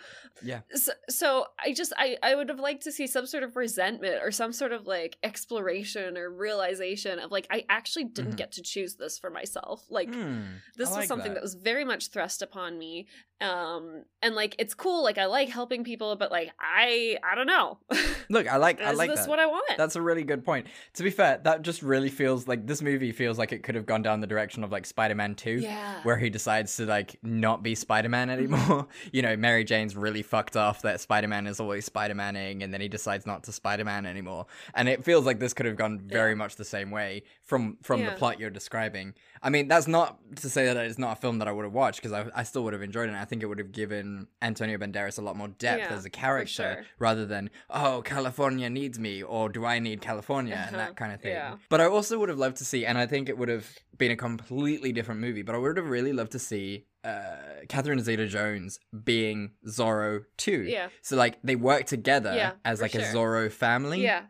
[0.42, 0.61] Yeah.
[0.74, 4.20] So, so I just, I, I would have liked to see some sort of resentment
[4.22, 8.37] or some sort of like exploration or realization of like, I actually didn't Mhm.
[8.37, 9.85] get to choose this for myself.
[9.88, 10.42] Like, Hmm,
[10.77, 11.37] this I was something that.
[11.37, 11.42] that.
[11.42, 13.07] was very much thrust upon me
[13.40, 17.46] um and like it's cool like i like helping people but like i i don't
[17.46, 17.79] know
[18.31, 19.29] Look, I like I like this that.
[19.29, 20.66] what i want That's a really good point.
[20.94, 23.87] To be fair, that just really feels like this movie feels like it could have
[23.87, 25.53] gone down the direction of like Spider-Man 2.
[25.61, 28.87] yeah Where he decides to like not be Spider-Man anymore.
[29.12, 32.88] you know, Mary Jane's really fucked off that Spider-Man is always Spider-Maning and then he
[32.88, 34.44] decides not to Spider-Man anymore.
[34.74, 36.37] And it feels like this could have gone very Yeah.
[36.37, 39.14] much the same way from from the plot you're describing.
[39.42, 41.72] I mean, that's not to say that it's not a film that I would have
[41.74, 43.12] watched because I, I still would have enjoyed it.
[43.12, 46.05] And I think it would have given Antonio Banderas a lot more depth Yeah, as
[46.05, 46.85] a character sure.
[46.98, 51.12] rather than oh California needs me or do I need California and Uh-huh, that kind
[51.12, 51.33] of thing.
[51.33, 51.57] yeah.
[51.68, 54.11] But I also would have loved to see, and I think it would have been
[54.11, 55.42] a completely different movie.
[55.42, 57.37] But I would have really loved to see uh,
[57.68, 60.62] Catherine Zeta-Jones being Zorro too.
[60.68, 60.88] Yeah.
[61.03, 62.98] So like they work together Yeah, as like a.
[62.98, 64.22] Zorro family yeah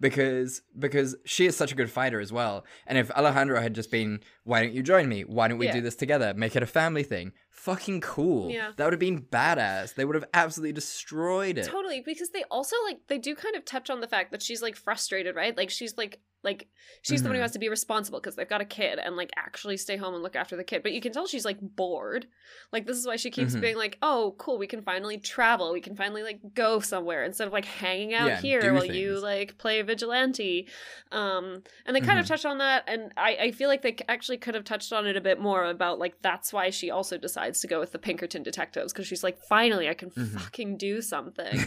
[0.00, 2.64] because because she is such a good fighter as well.
[2.86, 5.22] And if Alejandro had just been, why don't you join me?
[5.22, 5.72] Why don't we Yeah.
[5.72, 6.34] do this together?
[6.34, 7.32] Make it a family thing.
[7.56, 8.50] Fucking cool.
[8.50, 8.72] Yeah.
[8.76, 9.94] That would have been badass.
[9.94, 11.64] They would have absolutely destroyed it.
[11.66, 14.62] totally because they also like they do kind of touch on the fact that she's
[14.62, 16.68] like frustrated right like she's like like
[17.02, 17.44] she's the one who Mhm.
[17.44, 20.22] has to be responsible because they've got a kid and like actually stay home and
[20.22, 22.26] look after the kid but you can tell she's like bored
[22.72, 23.60] like this is why she keeps Mhm.
[23.62, 27.48] being like oh cool we can finally travel we can finally like go somewhere instead
[27.48, 30.68] of like hanging out Yeah, here while you like play vigilante
[31.10, 32.28] um and they kind of Mhm.
[32.28, 35.16] touch on that and i i feel like they actually could have touched on it
[35.16, 38.42] a bit more about like that's why she also decides to go with the pinkerton
[38.42, 40.40] detectives because she's like finally i can Mhm.
[40.40, 41.66] fucking do something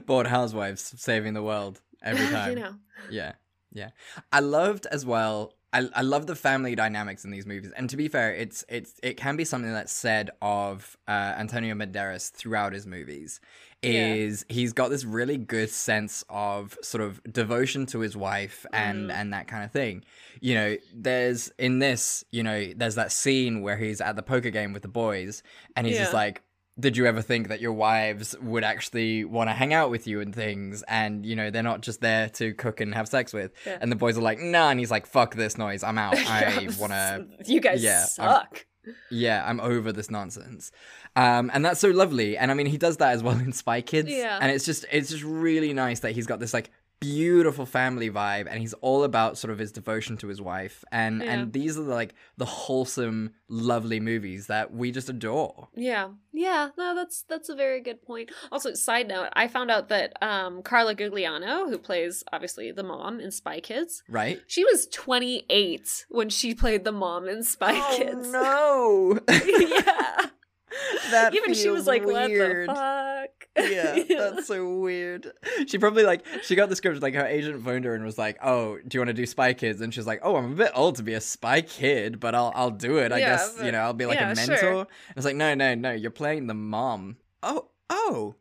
[0.06, 2.50] Bored housewives saving the world every time.
[2.50, 2.74] you know
[3.10, 3.32] Yeah,
[3.72, 3.90] yeah.
[4.32, 5.54] I loved as well.
[5.72, 8.94] I, I love the family dynamics in these movies, and to be fair, it's it's
[9.02, 13.40] it can be something that's said of uh, Antonio Banderas throughout his movies.
[13.82, 14.12] Yeah.
[14.14, 19.08] Is he's got this really good sense of sort of devotion to his wife and
[19.10, 19.14] Mhm.
[19.14, 20.04] and that kind of thing.
[20.40, 24.50] You know, there's in this, you know, there's that scene where he's at the poker
[24.50, 25.42] game with the boys,
[25.76, 26.42] and he's just like,
[26.80, 30.20] did you ever think that your wives would actually want to hang out with you
[30.20, 30.82] and things?
[30.86, 33.52] And you know they're not just there to cook and have sex with.
[33.66, 33.78] Yeah.
[33.80, 35.82] and the boys are like nah and he's like fuck this noise.
[35.82, 36.16] I'm out.
[36.18, 38.66] I want to You guys yeah, I'm- suck.
[39.10, 40.70] yeah i'm over this nonsense.
[41.16, 42.36] Um and that's so lovely.
[42.38, 44.08] And i mean he does that as well in spy kids.
[44.10, 44.38] Yeah.
[44.40, 46.70] and it's just it's just really nice that he's got this like
[47.00, 51.22] beautiful family vibe and he's all about sort of his devotion to his wife and
[51.22, 51.32] Yeah.
[51.32, 56.08] and these are the, like the wholesome lovely movies that we just adore Yeah.
[56.32, 56.70] Yeah.
[56.76, 58.30] No, that's that's a very good point.
[58.52, 63.20] Also, side note, I found out that um Carla Gugino, who plays obviously the mom
[63.20, 68.30] in Spy Kids, right she was 28 when she played the mom in Spy Kids.
[68.34, 70.26] Oh, no yeah.
[71.10, 72.68] that Even she was like, weird.
[72.68, 72.80] "What the
[73.28, 73.37] fuck?"
[73.70, 75.32] yeah, that's so weird.
[75.66, 78.38] She probably like she got the script like her agent phoned her and was like,
[78.42, 80.72] "Oh, do you want to do Spy Kids?" And she's like, "Oh, I'm a bit
[80.74, 83.12] old to be a spy kid, but I'll I'll do it.
[83.12, 84.48] I Yeah, guess you know I'll be like yeah, a sure.
[84.56, 88.34] mentor." I was like, "No, no, no, you're playing the mom." Oh, oh,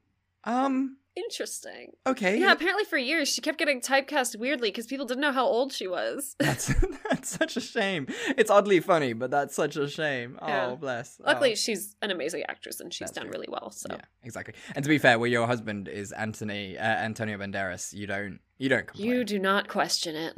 [0.44, 1.92] um, Interesting.
[2.06, 2.40] okay.
[2.40, 5.74] Yeah, apparently for years she kept getting typecast weirdly because people didn't know how old
[5.74, 6.36] she was.
[6.40, 6.68] That's
[7.10, 8.08] that's such a shame.
[8.38, 10.38] It's oddly funny, but that's such a shame.
[10.42, 10.76] Oh, Yeah.
[10.76, 11.20] bless.
[11.26, 11.56] Luckily, Oh.
[11.56, 13.32] she's an amazing actress and she's That's done true.
[13.34, 13.72] really well.
[13.72, 14.54] So Yeah, exactly.
[14.76, 18.70] And to be fair, where your husband is Anthony uh, Antonio Banderas, you don't you
[18.70, 19.10] don't complain.
[19.10, 20.38] you do not question it.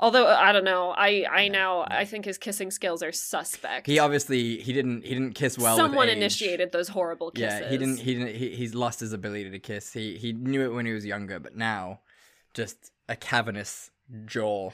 [0.00, 3.86] Although uh, I don't know, I I now I think his kissing skills are suspect.
[3.86, 5.76] He obviously he didn't he didn't kiss well.
[5.76, 7.60] Someone initiated those horrible kisses.
[7.60, 7.98] Yeah, he didn't.
[7.98, 8.34] He didn't.
[8.34, 9.92] He, he's lost his ability to kiss.
[9.92, 12.00] He he knew it when he was younger, but now,
[12.54, 13.90] just a cavernous
[14.26, 14.70] jaw.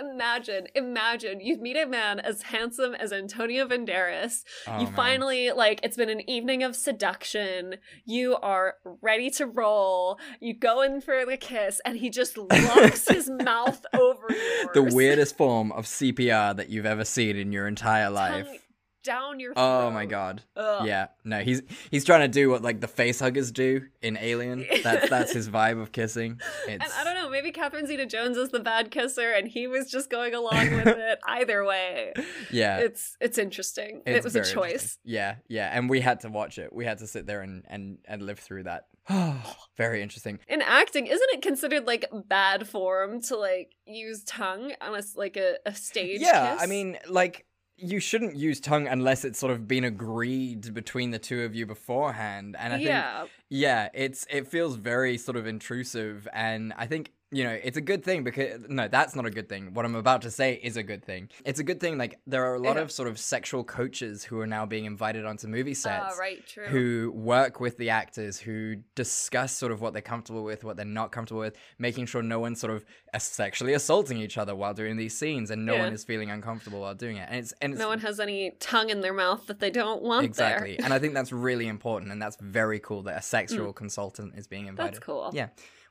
[0.00, 4.44] Imagine, imagine you meet a man as handsome as Antonio Banderas.
[4.66, 4.94] Oh, you man.
[4.94, 7.76] finally like it's been an evening of seduction.
[8.04, 10.18] You are ready to roll.
[10.40, 14.68] You go in for the kiss, and he just locks his mouth over yours.
[14.74, 18.46] The weirdest form of CPR that you've ever seen in your entire life.
[18.46, 18.58] Tongue
[19.02, 19.52] down your.
[19.56, 20.42] Oh my god.
[20.56, 20.86] Ugh.
[20.86, 21.08] Yeah.
[21.24, 24.66] No, he's he's trying to do what like the face huggers do in Alien.
[24.82, 26.40] That's that's his vibe of kissing.
[26.66, 29.66] It's And I don't know, maybe Catherine Zeta Jones is the bad kisser, and he
[29.66, 31.18] was just going along with it.
[31.26, 32.12] Either way,
[32.50, 32.78] yeah.
[32.78, 34.02] it's it's interesting.
[34.06, 34.98] It's it was a choice.
[35.04, 36.72] Yeah, yeah, and we had to watch it.
[36.72, 38.86] We had to sit there and and and live through that.
[39.76, 40.38] very interesting.
[40.48, 45.36] In acting, isn't it considered like bad form to like use tongue on a like
[45.36, 46.20] a, a stage?
[46.20, 46.62] Yeah, kiss?
[46.62, 47.46] I mean, like
[47.78, 51.64] you shouldn't use tongue unless it's sort of been agreed between the two of you
[51.64, 52.56] beforehand.
[52.58, 57.12] And I think yeah, yeah, it's it feels very sort of intrusive and I think
[57.30, 59.74] you know, it's a good thing because no, that's not a good thing.
[59.74, 61.28] What I'm about to say is a good thing.
[61.44, 62.82] It's a good thing like there are a lot Yeah.
[62.82, 66.14] of sort of sexual coaches who are now being invited onto movie sets.
[66.14, 66.64] Ah, right, true.
[66.66, 70.86] who work with the actors, who discuss sort of what they're comfortable with, what they're
[70.86, 72.84] not comfortable with, making sure no one's sort of
[73.18, 75.84] sexually assaulting each other while doing these scenes, and no Yeah.
[75.84, 77.26] one is feeling uncomfortable while doing it.
[77.30, 80.02] And it's and it's no one has any tongue in their mouth that they don't
[80.02, 80.84] want exactly, there.
[80.84, 84.46] and I think that's really important, and that's very cool that a sexual consultant is
[84.46, 84.92] being invited.
[84.92, 84.94] Mm.
[84.94, 85.30] That's cool.
[85.34, 85.48] Yeah.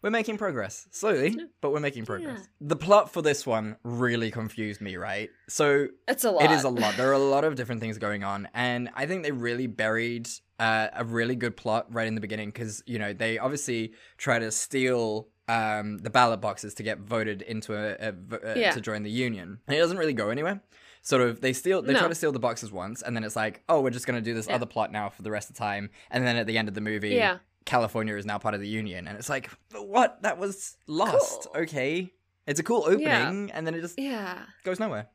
[0.07, 2.47] We're making progress slowly, but we're making progress.
[2.61, 5.29] The plot for this one really confused me, right?
[5.49, 6.45] So It's a lot.
[6.45, 6.95] it is a lot.
[6.95, 10.29] There are a lot of different things going on, and I think they really buried
[10.59, 14.39] uh, a really good plot right in the beginning because you know they obviously try
[14.39, 18.71] to steal um, the ballot boxes to get voted into a, a vo- uh, Yeah.
[18.71, 20.61] to join the union, and it doesn't really go anywhere.
[21.01, 23.63] Sort of, they steal, they try to steal the boxes once, and then it's like,
[23.69, 24.55] oh, we're just gonna do this Yeah.
[24.55, 26.75] other plot now for the rest of the time, and then at the end of
[26.75, 27.37] the movie, Yeah.
[27.67, 30.21] California is now part of the union, and it's like, what?
[30.23, 31.47] That was lost.
[31.53, 31.61] Cool.
[31.63, 32.11] Okay,
[32.47, 33.01] it's a cool opening,
[33.49, 33.53] Yeah.
[33.53, 34.39] and then it just Yeah.
[34.63, 35.07] goes nowhere.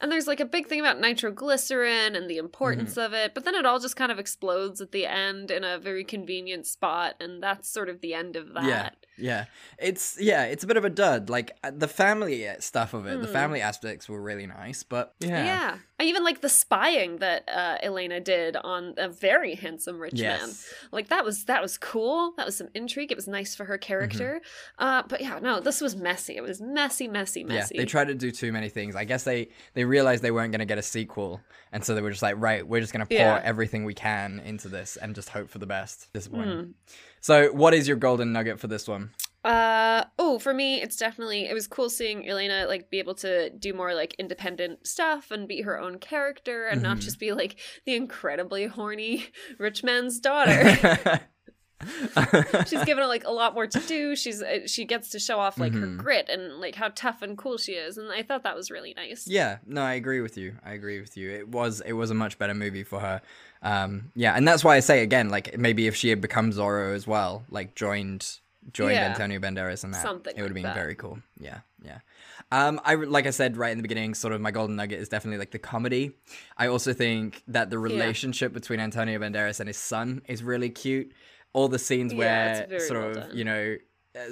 [0.00, 3.00] And there's like a big thing about nitroglycerin and the importance Mm-hmm.
[3.00, 5.78] of it, but then it all just kind of explodes at the end in a
[5.78, 8.64] very convenient spot, and that's sort of the end of that.
[8.64, 9.44] Yeah, yeah.
[9.78, 11.28] It's yeah, it's a bit of a dud.
[11.28, 13.32] Like uh, the family stuff of it, the Hmm.
[13.34, 15.78] family aspects were really nice, but yeah, Yeah.
[16.00, 20.50] I even like the spying that uh, Elena did on a very handsome rich man.
[20.92, 22.34] Like that was that was cool.
[22.36, 23.10] That was some intrigue.
[23.10, 24.40] It was nice for her character.
[24.78, 26.36] Uh, but yeah, no, this was messy.
[26.36, 27.50] It was messy, messy, Mm-hmm.
[27.50, 27.58] yeah.
[27.58, 27.76] messy.
[27.78, 28.94] They tried to do too many things.
[28.94, 31.40] I guess they they realized they weren't going to get a sequel,
[31.72, 33.40] and so they were just like, right, we're just going to pour Yeah.
[33.42, 36.12] everything we can into this and just hope for the best.
[36.12, 36.58] Disappointing.
[36.64, 36.70] Hmm.
[37.20, 39.10] So, what is your golden nugget for this one?
[39.48, 43.48] Uh oh, for me, it's definitely it was cool seeing Elena like be able to
[43.48, 47.00] do more like independent stuff and be her own character and not Mhm.
[47.00, 49.24] just be like the incredibly horny
[49.58, 50.76] rich man's daughter.
[52.66, 54.14] She's given like a lot more to do.
[54.16, 55.96] She's uh, she gets to show off like her Mhm.
[55.96, 58.92] grit and like how tough and cool she is, and I thought that was really
[58.94, 59.26] nice.
[59.26, 60.56] Yeah, no, I agree with you.
[60.62, 61.30] I agree with you.
[61.30, 63.22] It was it was a much better movie for her.
[63.62, 66.94] Um, yeah, and that's why I say again, like maybe if she had become Zorro
[66.94, 68.40] as well, like joined
[68.72, 69.08] joined Yeah.
[69.08, 70.02] Antonio Banderas in that.
[70.02, 70.74] Something it would have like been that.
[70.74, 71.18] very cool.
[71.38, 71.98] Yeah, yeah.
[72.50, 75.08] Um, I like I said right in the beginning, sort of my golden nugget is
[75.08, 76.12] definitely like the comedy.
[76.56, 81.12] I also think that the relationship between Antonio Banderas and his son is really cute.
[81.52, 83.30] All the scenes Yeah, where sort well of done.
[83.36, 83.76] you know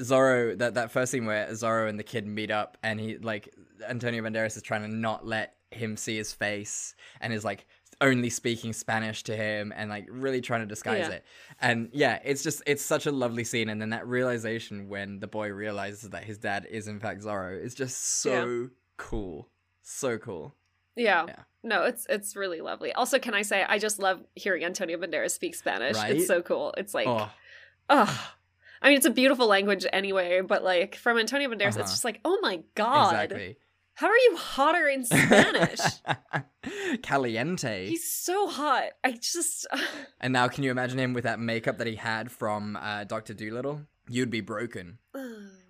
[0.01, 3.55] Zorro that that first scene where Zorro and the kid meet up and he like
[3.89, 7.67] Antonio Banderas is trying to not let him see his face and is like
[8.01, 11.15] only speaking Spanish to him and like really trying to disguise Yeah.
[11.17, 11.25] it.
[11.61, 15.27] And yeah, it's just it's such a lovely scene and then that realization when the
[15.27, 18.69] boy realizes that his dad is in fact Zorro is just so
[18.99, 19.49] cool.
[19.83, 20.55] So cool.
[20.95, 21.25] Yeah.
[21.29, 21.37] Yeah.
[21.63, 22.93] No, it's it's really lovely.
[22.93, 25.97] Also, can I say I just love hearing Antonio Banderas speak Spanish.
[25.97, 26.17] Right?
[26.17, 26.75] It's so cool.
[26.77, 27.31] It's like, oh,
[27.89, 28.29] oh,
[28.83, 30.43] I mean, it's a beautiful language anyway.
[30.43, 31.81] But like from Antonio Banderas, Uh-huh.
[31.81, 33.57] it's just like, oh my god, exactly.
[33.97, 35.81] How are you hotter in Spanish?
[37.03, 37.87] Caliente.
[37.89, 38.85] He's so hot.
[39.03, 39.67] I just,
[40.21, 43.35] And now, can you imagine him with that makeup that he had from uh, Doctor
[43.35, 43.83] Dolittle?
[44.09, 44.99] You'd be broken.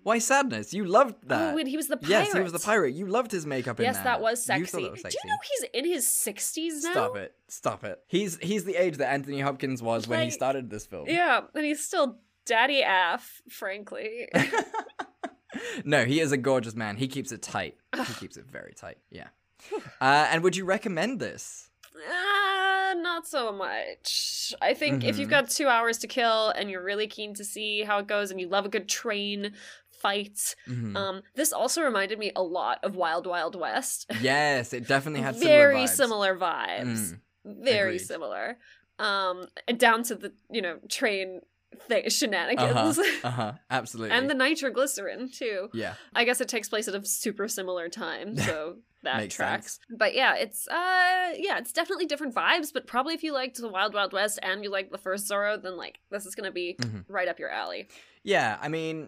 [0.03, 0.73] Why sadness?
[0.73, 1.53] You loved that.
[1.53, 2.09] oh, when he was the pirate.
[2.11, 2.93] Yes, he was the pirate.
[2.93, 4.03] You loved his makeup in Yes, that.
[4.03, 4.65] that was You sexy.
[4.65, 6.91] thought that was Do you know he's in his sixties now?
[6.91, 7.33] Stop it.
[7.47, 7.99] Stop it.
[8.07, 11.05] He's he's the age that Anthony Hopkins was when he started this film.
[11.07, 14.29] Yeah, and he's still daddy af, frankly.
[15.85, 16.97] No, he is a gorgeous man.
[16.97, 17.75] He keeps it tight.
[17.95, 18.97] he keeps it very tight.
[19.09, 19.27] Yeah.
[20.01, 21.69] Uh, and would you recommend this?
[21.95, 24.53] Uh, not so much.
[24.61, 25.21] I think if Mm-hmm.
[25.21, 28.31] you've got two hours to kill and you're really keen to see how it goes
[28.31, 29.53] and you love a good train
[29.89, 30.95] fight, Mhm.
[30.95, 34.05] um, this also reminded me a lot of Wild Wild West.
[34.21, 36.83] Yes, it definitely had Very similar vibes.
[36.85, 37.13] similar vibes.
[37.47, 38.05] Mm, Very agreed.
[38.05, 38.57] similar.
[38.99, 41.41] Um, and down to the you know train
[41.89, 43.53] th- shenanigans Uh huh.
[43.69, 44.15] Absolutely.
[44.15, 45.69] and the nitroglycerin too.
[45.73, 45.93] yeah.
[46.15, 49.79] I guess it takes place at a super similar time, so that tracks.
[49.89, 53.67] But yeah, it's uh yeah, it's definitely different vibes, but probably if you liked the
[53.69, 56.75] Wild Wild West and you like the first Zorro, then like this is gonna be
[56.79, 57.05] Mhm.
[57.07, 57.87] right up your alley.
[58.23, 59.07] Yeah, I mean,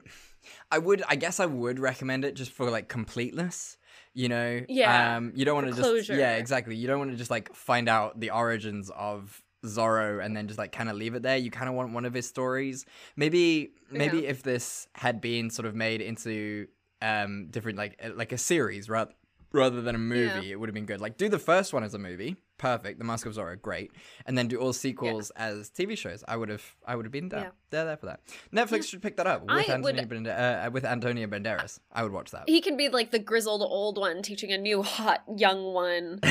[0.72, 1.04] I would.
[1.10, 3.78] I guess I would recommend it just for like completeness.
[4.14, 4.62] You know.
[4.70, 6.10] Yeah, Um, you don't want to just.
[6.10, 6.76] Yeah, exactly.
[6.76, 10.58] You don't want to just like find out the origins of Zorro and then just
[10.58, 11.38] like kind of leave it there.
[11.38, 12.86] You kind of want one of his stories.
[13.16, 13.72] Maybe.
[13.92, 14.30] Maybe Yeah.
[14.30, 16.68] if this had been sort of made into
[17.02, 19.12] um different like uh, like a series rather
[19.54, 20.52] rather than a movie Yeah.
[20.52, 23.06] it would have been good like do the first one as a movie perfect the
[23.06, 23.92] mask of zorro great
[24.26, 27.30] and then do all sequels as tv shows i would have i would have been
[27.30, 27.50] there Yeah.
[27.70, 28.20] there there for that
[28.54, 32.04] netflix should pick that up with I antonio would- Bande- uh, with antonio banderas i
[32.04, 35.24] would watch that He can be like the grizzled old one teaching a new hot
[35.38, 36.20] young one.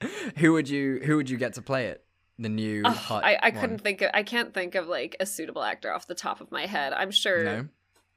[0.38, 2.04] who would you who would you get to play it
[2.38, 3.60] the new Oh, hot I, I one?
[3.60, 6.50] couldn't think of I can't think of like a suitable actor off the top of
[6.52, 6.92] my head.
[6.92, 7.68] I'm sure no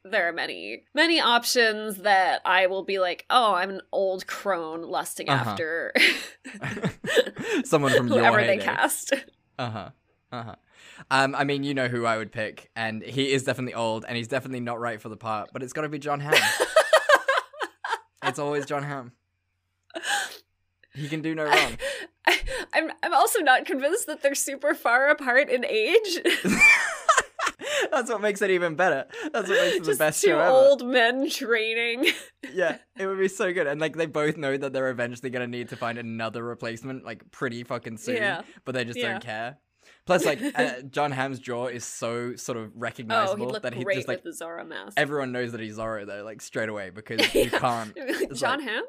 [0.03, 4.81] there are many many options that I will be like, oh, I'm an old crone
[4.81, 5.51] lusting Uh-huh.
[5.51, 5.93] after
[7.63, 9.13] someone from your whoever they cast.
[9.59, 9.89] Uh-huh.
[10.31, 10.55] Uh-huh.
[11.11, 14.17] Um, I mean, you know who I would pick, and he is definitely old, and
[14.17, 16.33] he's definitely not right for the part, but it's got to be Jon Hamm.
[18.23, 19.11] it's always Jon Hamm.
[20.93, 21.77] He can do no wrong.
[22.27, 22.39] I,
[22.73, 26.19] I'm I'm also not convinced that they're super far apart in age.
[27.91, 29.05] That's what makes it even better.
[29.33, 30.49] That's what makes it the best two show ever.
[30.49, 32.07] old men training.
[32.53, 33.65] Yeah, it would be so good.
[33.67, 37.29] And like they both know that they're eventually gonna need to find another replacement, like
[37.31, 38.17] pretty fucking soon.
[38.17, 38.41] Yeah.
[38.65, 39.11] But they just Yeah.
[39.13, 39.57] don't care.
[40.05, 43.73] Plus, like uh, Jon Hamm's jaw is so sort of Oh, recognizable he'd look that
[43.73, 44.95] he just like Zorro mask.
[44.97, 47.93] everyone knows that he's Zorro though, like straight away because you can't.
[47.95, 48.83] It's Jon like- Hamm?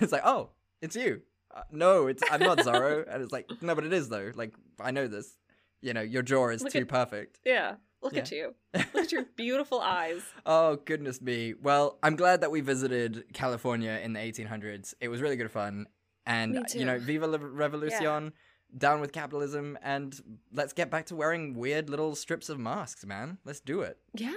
[0.00, 0.50] it's like, oh,
[0.80, 1.22] it's you.
[1.58, 4.32] Uh, no, it's I'm not Zorro, and it's like, no, but it is though.
[4.34, 5.36] Like I know this.
[5.80, 7.40] You know, your jaw is Look too at- perfect.
[7.44, 7.76] Yeah.
[8.02, 8.54] Look at you.
[8.74, 10.22] Look at your beautiful eyes.
[10.46, 11.54] Oh goodness me.
[11.60, 14.94] Well, I'm glad that we visited California in the 1800s.
[15.00, 15.86] It was really good fun,
[16.24, 16.98] and Me you know.
[16.98, 18.32] Viva la Revolucion.
[18.76, 20.14] Down with capitalism, and
[20.52, 23.38] let's get back to wearing weird little strips of masks, man.
[23.46, 23.96] Let's do it.
[24.14, 24.30] Yeah.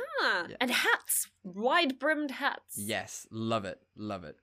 [0.47, 0.55] Yeah.
[0.61, 1.27] And hats.
[1.43, 2.77] Wide brimmed hats.
[2.77, 4.37] Yes, love it, love it.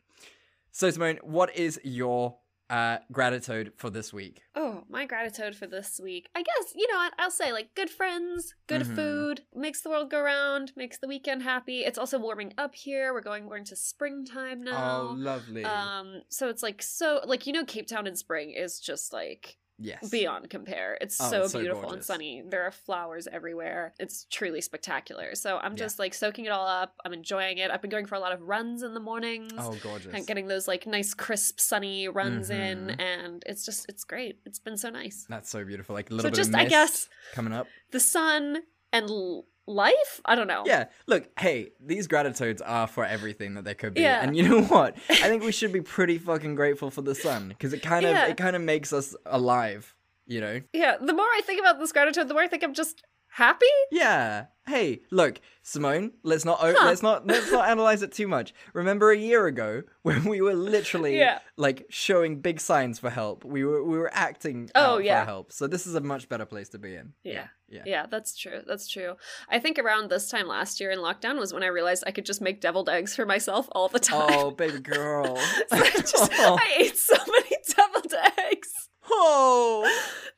[0.72, 2.36] So, Simone, what is your
[2.70, 4.42] uh, gratitude for this week?
[4.54, 6.28] Oh, my gratitude for this week.
[6.34, 7.14] I guess, you know what?
[7.18, 8.94] I'll say like good friends, good Mhm.
[8.94, 11.84] food, makes the world go round, makes the weekend happy.
[11.84, 13.12] It's also warming up here.
[13.12, 15.08] We're going more into springtime now.
[15.10, 15.64] Oh, lovely.
[15.64, 19.56] Um, so it's like so like you know Cape Town in spring is just like
[19.78, 20.08] yes.
[20.10, 20.98] beyond compare.
[21.00, 22.42] It's Oh, so it's so beautiful and sunny.
[22.46, 23.94] There are flowers everywhere.
[23.98, 25.34] It's truly spectacular.
[25.34, 25.76] So I'm Yeah.
[25.78, 26.96] just like soaking it all up.
[27.04, 27.70] I'm enjoying it.
[27.70, 29.52] I've been going for a lot of runs in the mornings.
[29.56, 30.12] Oh, gorgeous.
[30.14, 33.00] And getting those like nice crisp sunny runs in Mhm.
[33.00, 34.40] and it's just it's great.
[34.44, 35.26] It's been so nice.
[35.28, 35.94] That's so beautiful.
[35.94, 37.66] Like a little So bit just of I mist guess coming up.
[37.90, 38.62] the sun
[38.92, 40.20] and l- life?
[40.24, 40.62] I don't know.
[40.66, 44.00] Yeah, look, hey, these gratitudes are for everything that they could be.
[44.00, 44.22] Yeah.
[44.22, 44.96] And you know what?
[45.10, 48.12] I think we should be pretty fucking grateful for the sun because it kind of
[48.12, 48.26] Yeah.
[48.26, 49.94] it kind of makes us alive,
[50.26, 50.60] you know?
[50.72, 53.66] Yeah, the more I think about this gratitude, the more I think I'm just happy.
[53.90, 54.46] Yeah.
[54.66, 56.12] Hey, look, Simone.
[56.22, 58.52] Let's not o- let's not let's not analyze it too much.
[58.74, 61.38] Remember a year ago when we were literally Yeah.
[61.56, 63.46] like showing big signs for help.
[63.46, 65.22] We were we were acting Oh, out yeah.
[65.22, 65.52] for help.
[65.52, 67.14] So this is a much better place to be in.
[67.24, 67.46] Yeah.
[67.70, 67.82] Yeah.
[67.86, 68.60] Yeah, that's true.
[68.66, 69.14] That's true.
[69.48, 72.26] I think around this time last year in lockdown was when I realized I could
[72.26, 74.28] just make deviled eggs for myself all the time.
[74.32, 75.36] Oh, baby girl.
[75.36, 78.14] So I, just, I ate so many deviled
[78.50, 78.68] eggs.
[79.10, 79.82] oh,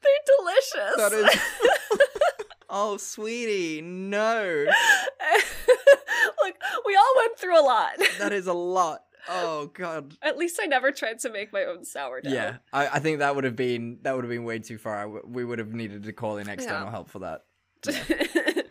[0.02, 0.96] They're delicious.
[0.96, 1.69] that is.
[2.70, 4.64] Oh, sweetie, no.
[6.44, 6.54] Look,
[6.86, 7.92] we all went through a lot.
[8.18, 9.00] That is a lot.
[9.28, 10.14] Oh God.
[10.22, 12.30] At least I never tried to make my own sourdough.
[12.30, 14.96] Yeah, I, I think that would have been that would have been way too far.
[14.96, 16.90] I w- we would have needed to call in external Yeah.
[16.90, 17.44] help for that.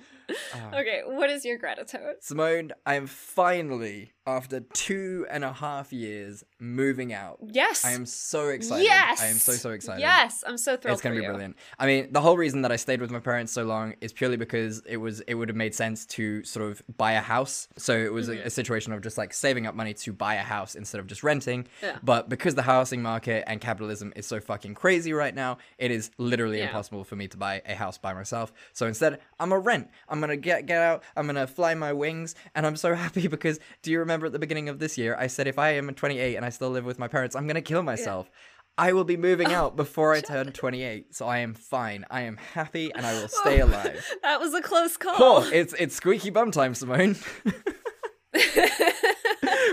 [0.74, 2.16] okay, what is your gratitude?
[2.22, 7.38] Simone, I am finally, after two and a half years, moving out.
[7.46, 7.84] Yes.
[7.86, 8.84] I am so excited.
[8.84, 9.22] Yes.
[9.22, 10.02] I am so so excited.
[10.02, 11.28] Yes, I'm so thrilled It's gonna be you.
[11.28, 11.56] brilliant.
[11.78, 14.38] I mean, the whole reason that I stayed with my parents so long is purely
[14.38, 17.68] because it was it would have made sense to sort of buy a house.
[17.78, 18.44] So it was Mm-hmm.
[18.44, 21.08] a, a situation of just like saving up money to buy a house instead of
[21.08, 21.68] just renting.
[21.82, 21.98] Yeah.
[22.04, 26.12] But because the housing market and capitalism is so fucking crazy right now, it is
[26.18, 26.66] literally Yeah.
[26.66, 28.52] impossible for me to buy a house by myself.
[28.74, 29.90] So instead, I'm a rent.
[30.10, 31.04] I'm gonna get get out.
[31.16, 34.40] I'm gonna fly my wings, and I'm so happy because do you remember at the
[34.40, 37.00] beginning of this year I said if I am 28 and I still live with
[37.00, 38.30] my parents, I'm gonna kill myself.
[38.78, 42.06] I will be moving out before I turn 28, so I am fine.
[42.10, 44.06] I am happy, and I will stay alive.
[44.24, 45.16] That was a close call.
[45.18, 47.18] Oh, it's it's squeaky bum time, Simone.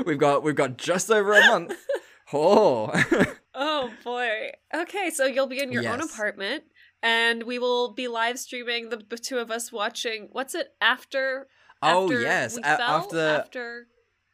[0.05, 1.75] we've got we've got just over a month.
[2.33, 2.91] Oh,
[3.55, 4.51] Oh boy.
[4.75, 6.65] Okay, so you'll be in your own apartment
[7.03, 11.47] and we will be live streaming the two of us watching what's it after
[11.83, 13.87] Oh, after yes, we a- after- after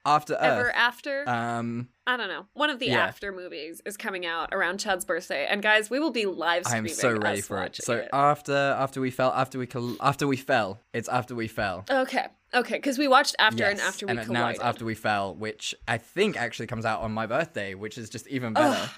[0.04, 0.74] after ever Earth.
[0.74, 2.46] after Um, I don't know.
[2.54, 3.04] One of the yeah.
[3.06, 6.90] after movies is coming out around Chad's birthday and guys, we will be live streaming.
[6.90, 7.76] I'm so ready for it.
[7.76, 11.84] So after after we fell, after we col- after we fell, it's after we fell.
[11.90, 12.26] Okay.
[12.54, 14.32] Okay, cuz we watched after and after we and collided.
[14.32, 17.96] now it's after we fell, which I think actually comes out on my birthday, which
[17.96, 18.90] is just even better.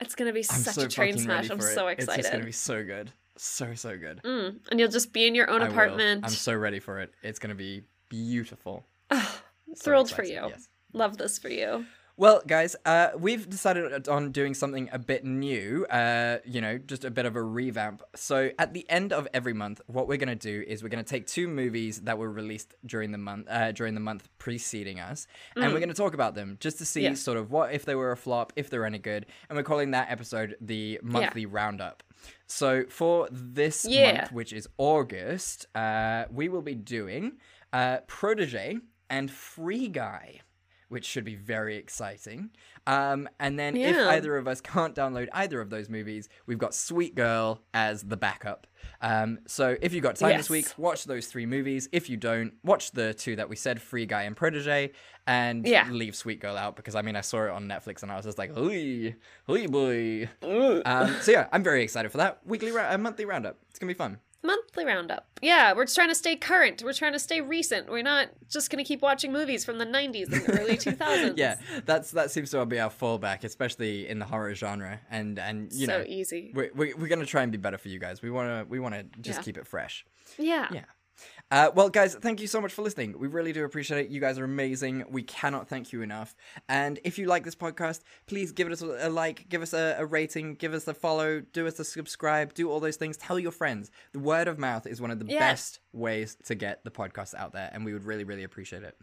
[0.00, 1.48] It's going to be I'm such so a train smash.
[1.50, 1.62] I'm it.
[1.62, 4.20] so It's just gonna be so good, so so good.
[4.24, 5.72] Mm, and you'll just be in your own I will.
[5.72, 6.24] apartment.
[6.24, 7.12] I'm so ready for it.
[7.22, 8.86] It's gonna be beautiful.
[9.12, 9.18] So
[9.76, 10.48] thrilled for you.
[10.48, 10.68] yes.
[10.92, 11.86] Love this for you.
[12.18, 15.86] Well, guys, uh, we've decided on doing something a bit new.
[15.86, 18.02] Uh, you know, just a bit of a revamp.
[18.14, 21.26] So at the end of every month, what we're gonna do is we're gonna take
[21.26, 25.72] two movies that were released during the month, uh, during the month preceding us, and
[25.72, 27.04] we're gonna talk about them just to see Mm.
[27.04, 27.22] Yes.
[27.22, 29.92] sort of what if they were a flop, if they're any good, and we're calling
[29.92, 32.02] that episode the monthly roundup.
[32.46, 34.12] So for this Yeah.
[34.18, 37.38] month, which is August, uh, we will be doing
[37.72, 38.78] uh, Protege
[39.12, 40.40] and Free Guy
[40.88, 42.50] which should be very exciting.
[42.86, 46.74] Um, and then if either of us can't download either of those movies, we've got
[46.74, 48.66] Sweet Girl as the backup.
[49.00, 51.88] Um, so if you've got time this week, watch those three movies.
[51.92, 54.92] If you don't, watch the two that we said, Free Guy and Protege,
[55.26, 55.88] and Yeah.
[55.90, 58.26] leave Sweet Girl out because I mean I saw it on Netflix and I was
[58.26, 59.14] just like, oi,
[59.48, 60.28] oi boy.
[60.84, 63.56] um, so yeah, I'm very excited for that weekly, ra- uh, monthly roundup.
[63.70, 64.18] It's gonna be fun.
[64.44, 65.26] Monthly roundup.
[65.40, 66.82] Yeah, we're just trying to stay current.
[66.84, 67.88] We're trying to stay recent.
[67.90, 71.34] We're not just going to keep watching movies from the 90s and the early 2000s.
[71.36, 75.00] Yeah, that's that seems to be our fallback, especially in the horror genre.
[75.10, 76.52] And and you so know, so easy.
[76.54, 78.20] we're, we're, we're gonna try and be better for you guys.
[78.22, 79.42] We wanna we wanna just Yeah.
[79.44, 80.04] keep it fresh.
[80.38, 80.68] Yeah.
[80.72, 80.84] Yeah.
[81.50, 83.14] Uh, well, guys, thank you so much for listening.
[83.18, 84.10] We really do appreciate it.
[84.10, 85.04] You guys are amazing.
[85.10, 86.34] We cannot thank you enough.
[86.68, 90.06] And if you like this podcast, please give us a, like, give us a, a
[90.06, 93.18] rating, give us a follow, do us a subscribe, do all those things.
[93.18, 93.90] Tell your friends.
[94.12, 95.38] The word of mouth is one of the Yes.
[95.40, 98.96] best ways to get the podcast out there, and we would really, really appreciate it.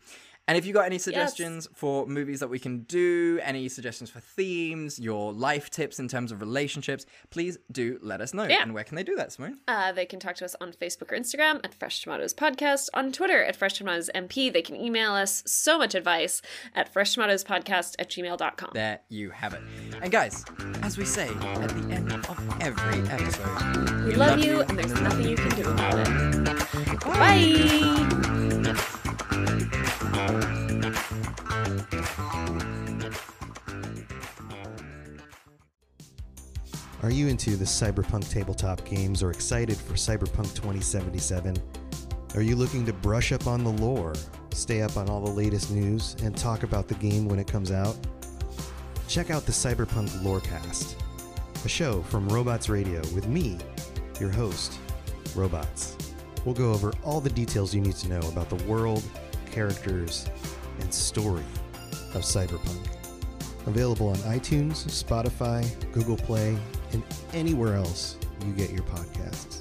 [0.50, 4.20] And if you got any suggestions for movies that we can do, any suggestions for
[4.20, 8.46] themes, your life tips in terms of relationships, please do let us know.
[8.46, 8.64] Yeah.
[8.64, 9.60] And where can they do that, Simone?
[9.68, 13.12] Uh, they can talk to us on Facebook or Instagram at Fresh Tomatoes Podcast, on
[13.12, 14.52] Twitter at Fresh Tomatoes MP.
[14.52, 16.42] They can email us so much advice
[16.74, 18.72] at freshtomatoespodcast at gmail.com.
[18.74, 19.62] There you have it.
[20.02, 20.44] And guys,
[20.82, 25.30] as we say at the end of every episode, We love you, and there's nothing
[25.30, 27.00] you can do about it.
[27.06, 28.08] Bye!
[37.02, 41.56] Are you into the cyberpunk tabletop games or excited for Cyberpunk 2077?
[42.36, 44.14] Are you looking to brush up on the lore,
[44.52, 47.72] stay up on all the latest news, and talk about the game when it comes
[47.72, 47.98] out?
[49.08, 50.96] Check out the Cyberpunk Lorecast,
[51.66, 53.58] a show from Robots Radio with me,
[54.20, 54.78] your host,
[55.36, 55.98] Robots.
[56.46, 59.04] We'll go over all the details you need to know about the world,
[59.52, 60.30] characters,
[60.80, 61.44] and story
[62.14, 62.88] of Cyberpunk.
[63.68, 66.58] Available on iTunes, Spotify, Google Play,
[66.94, 69.59] and anywhere else you get your podcasts.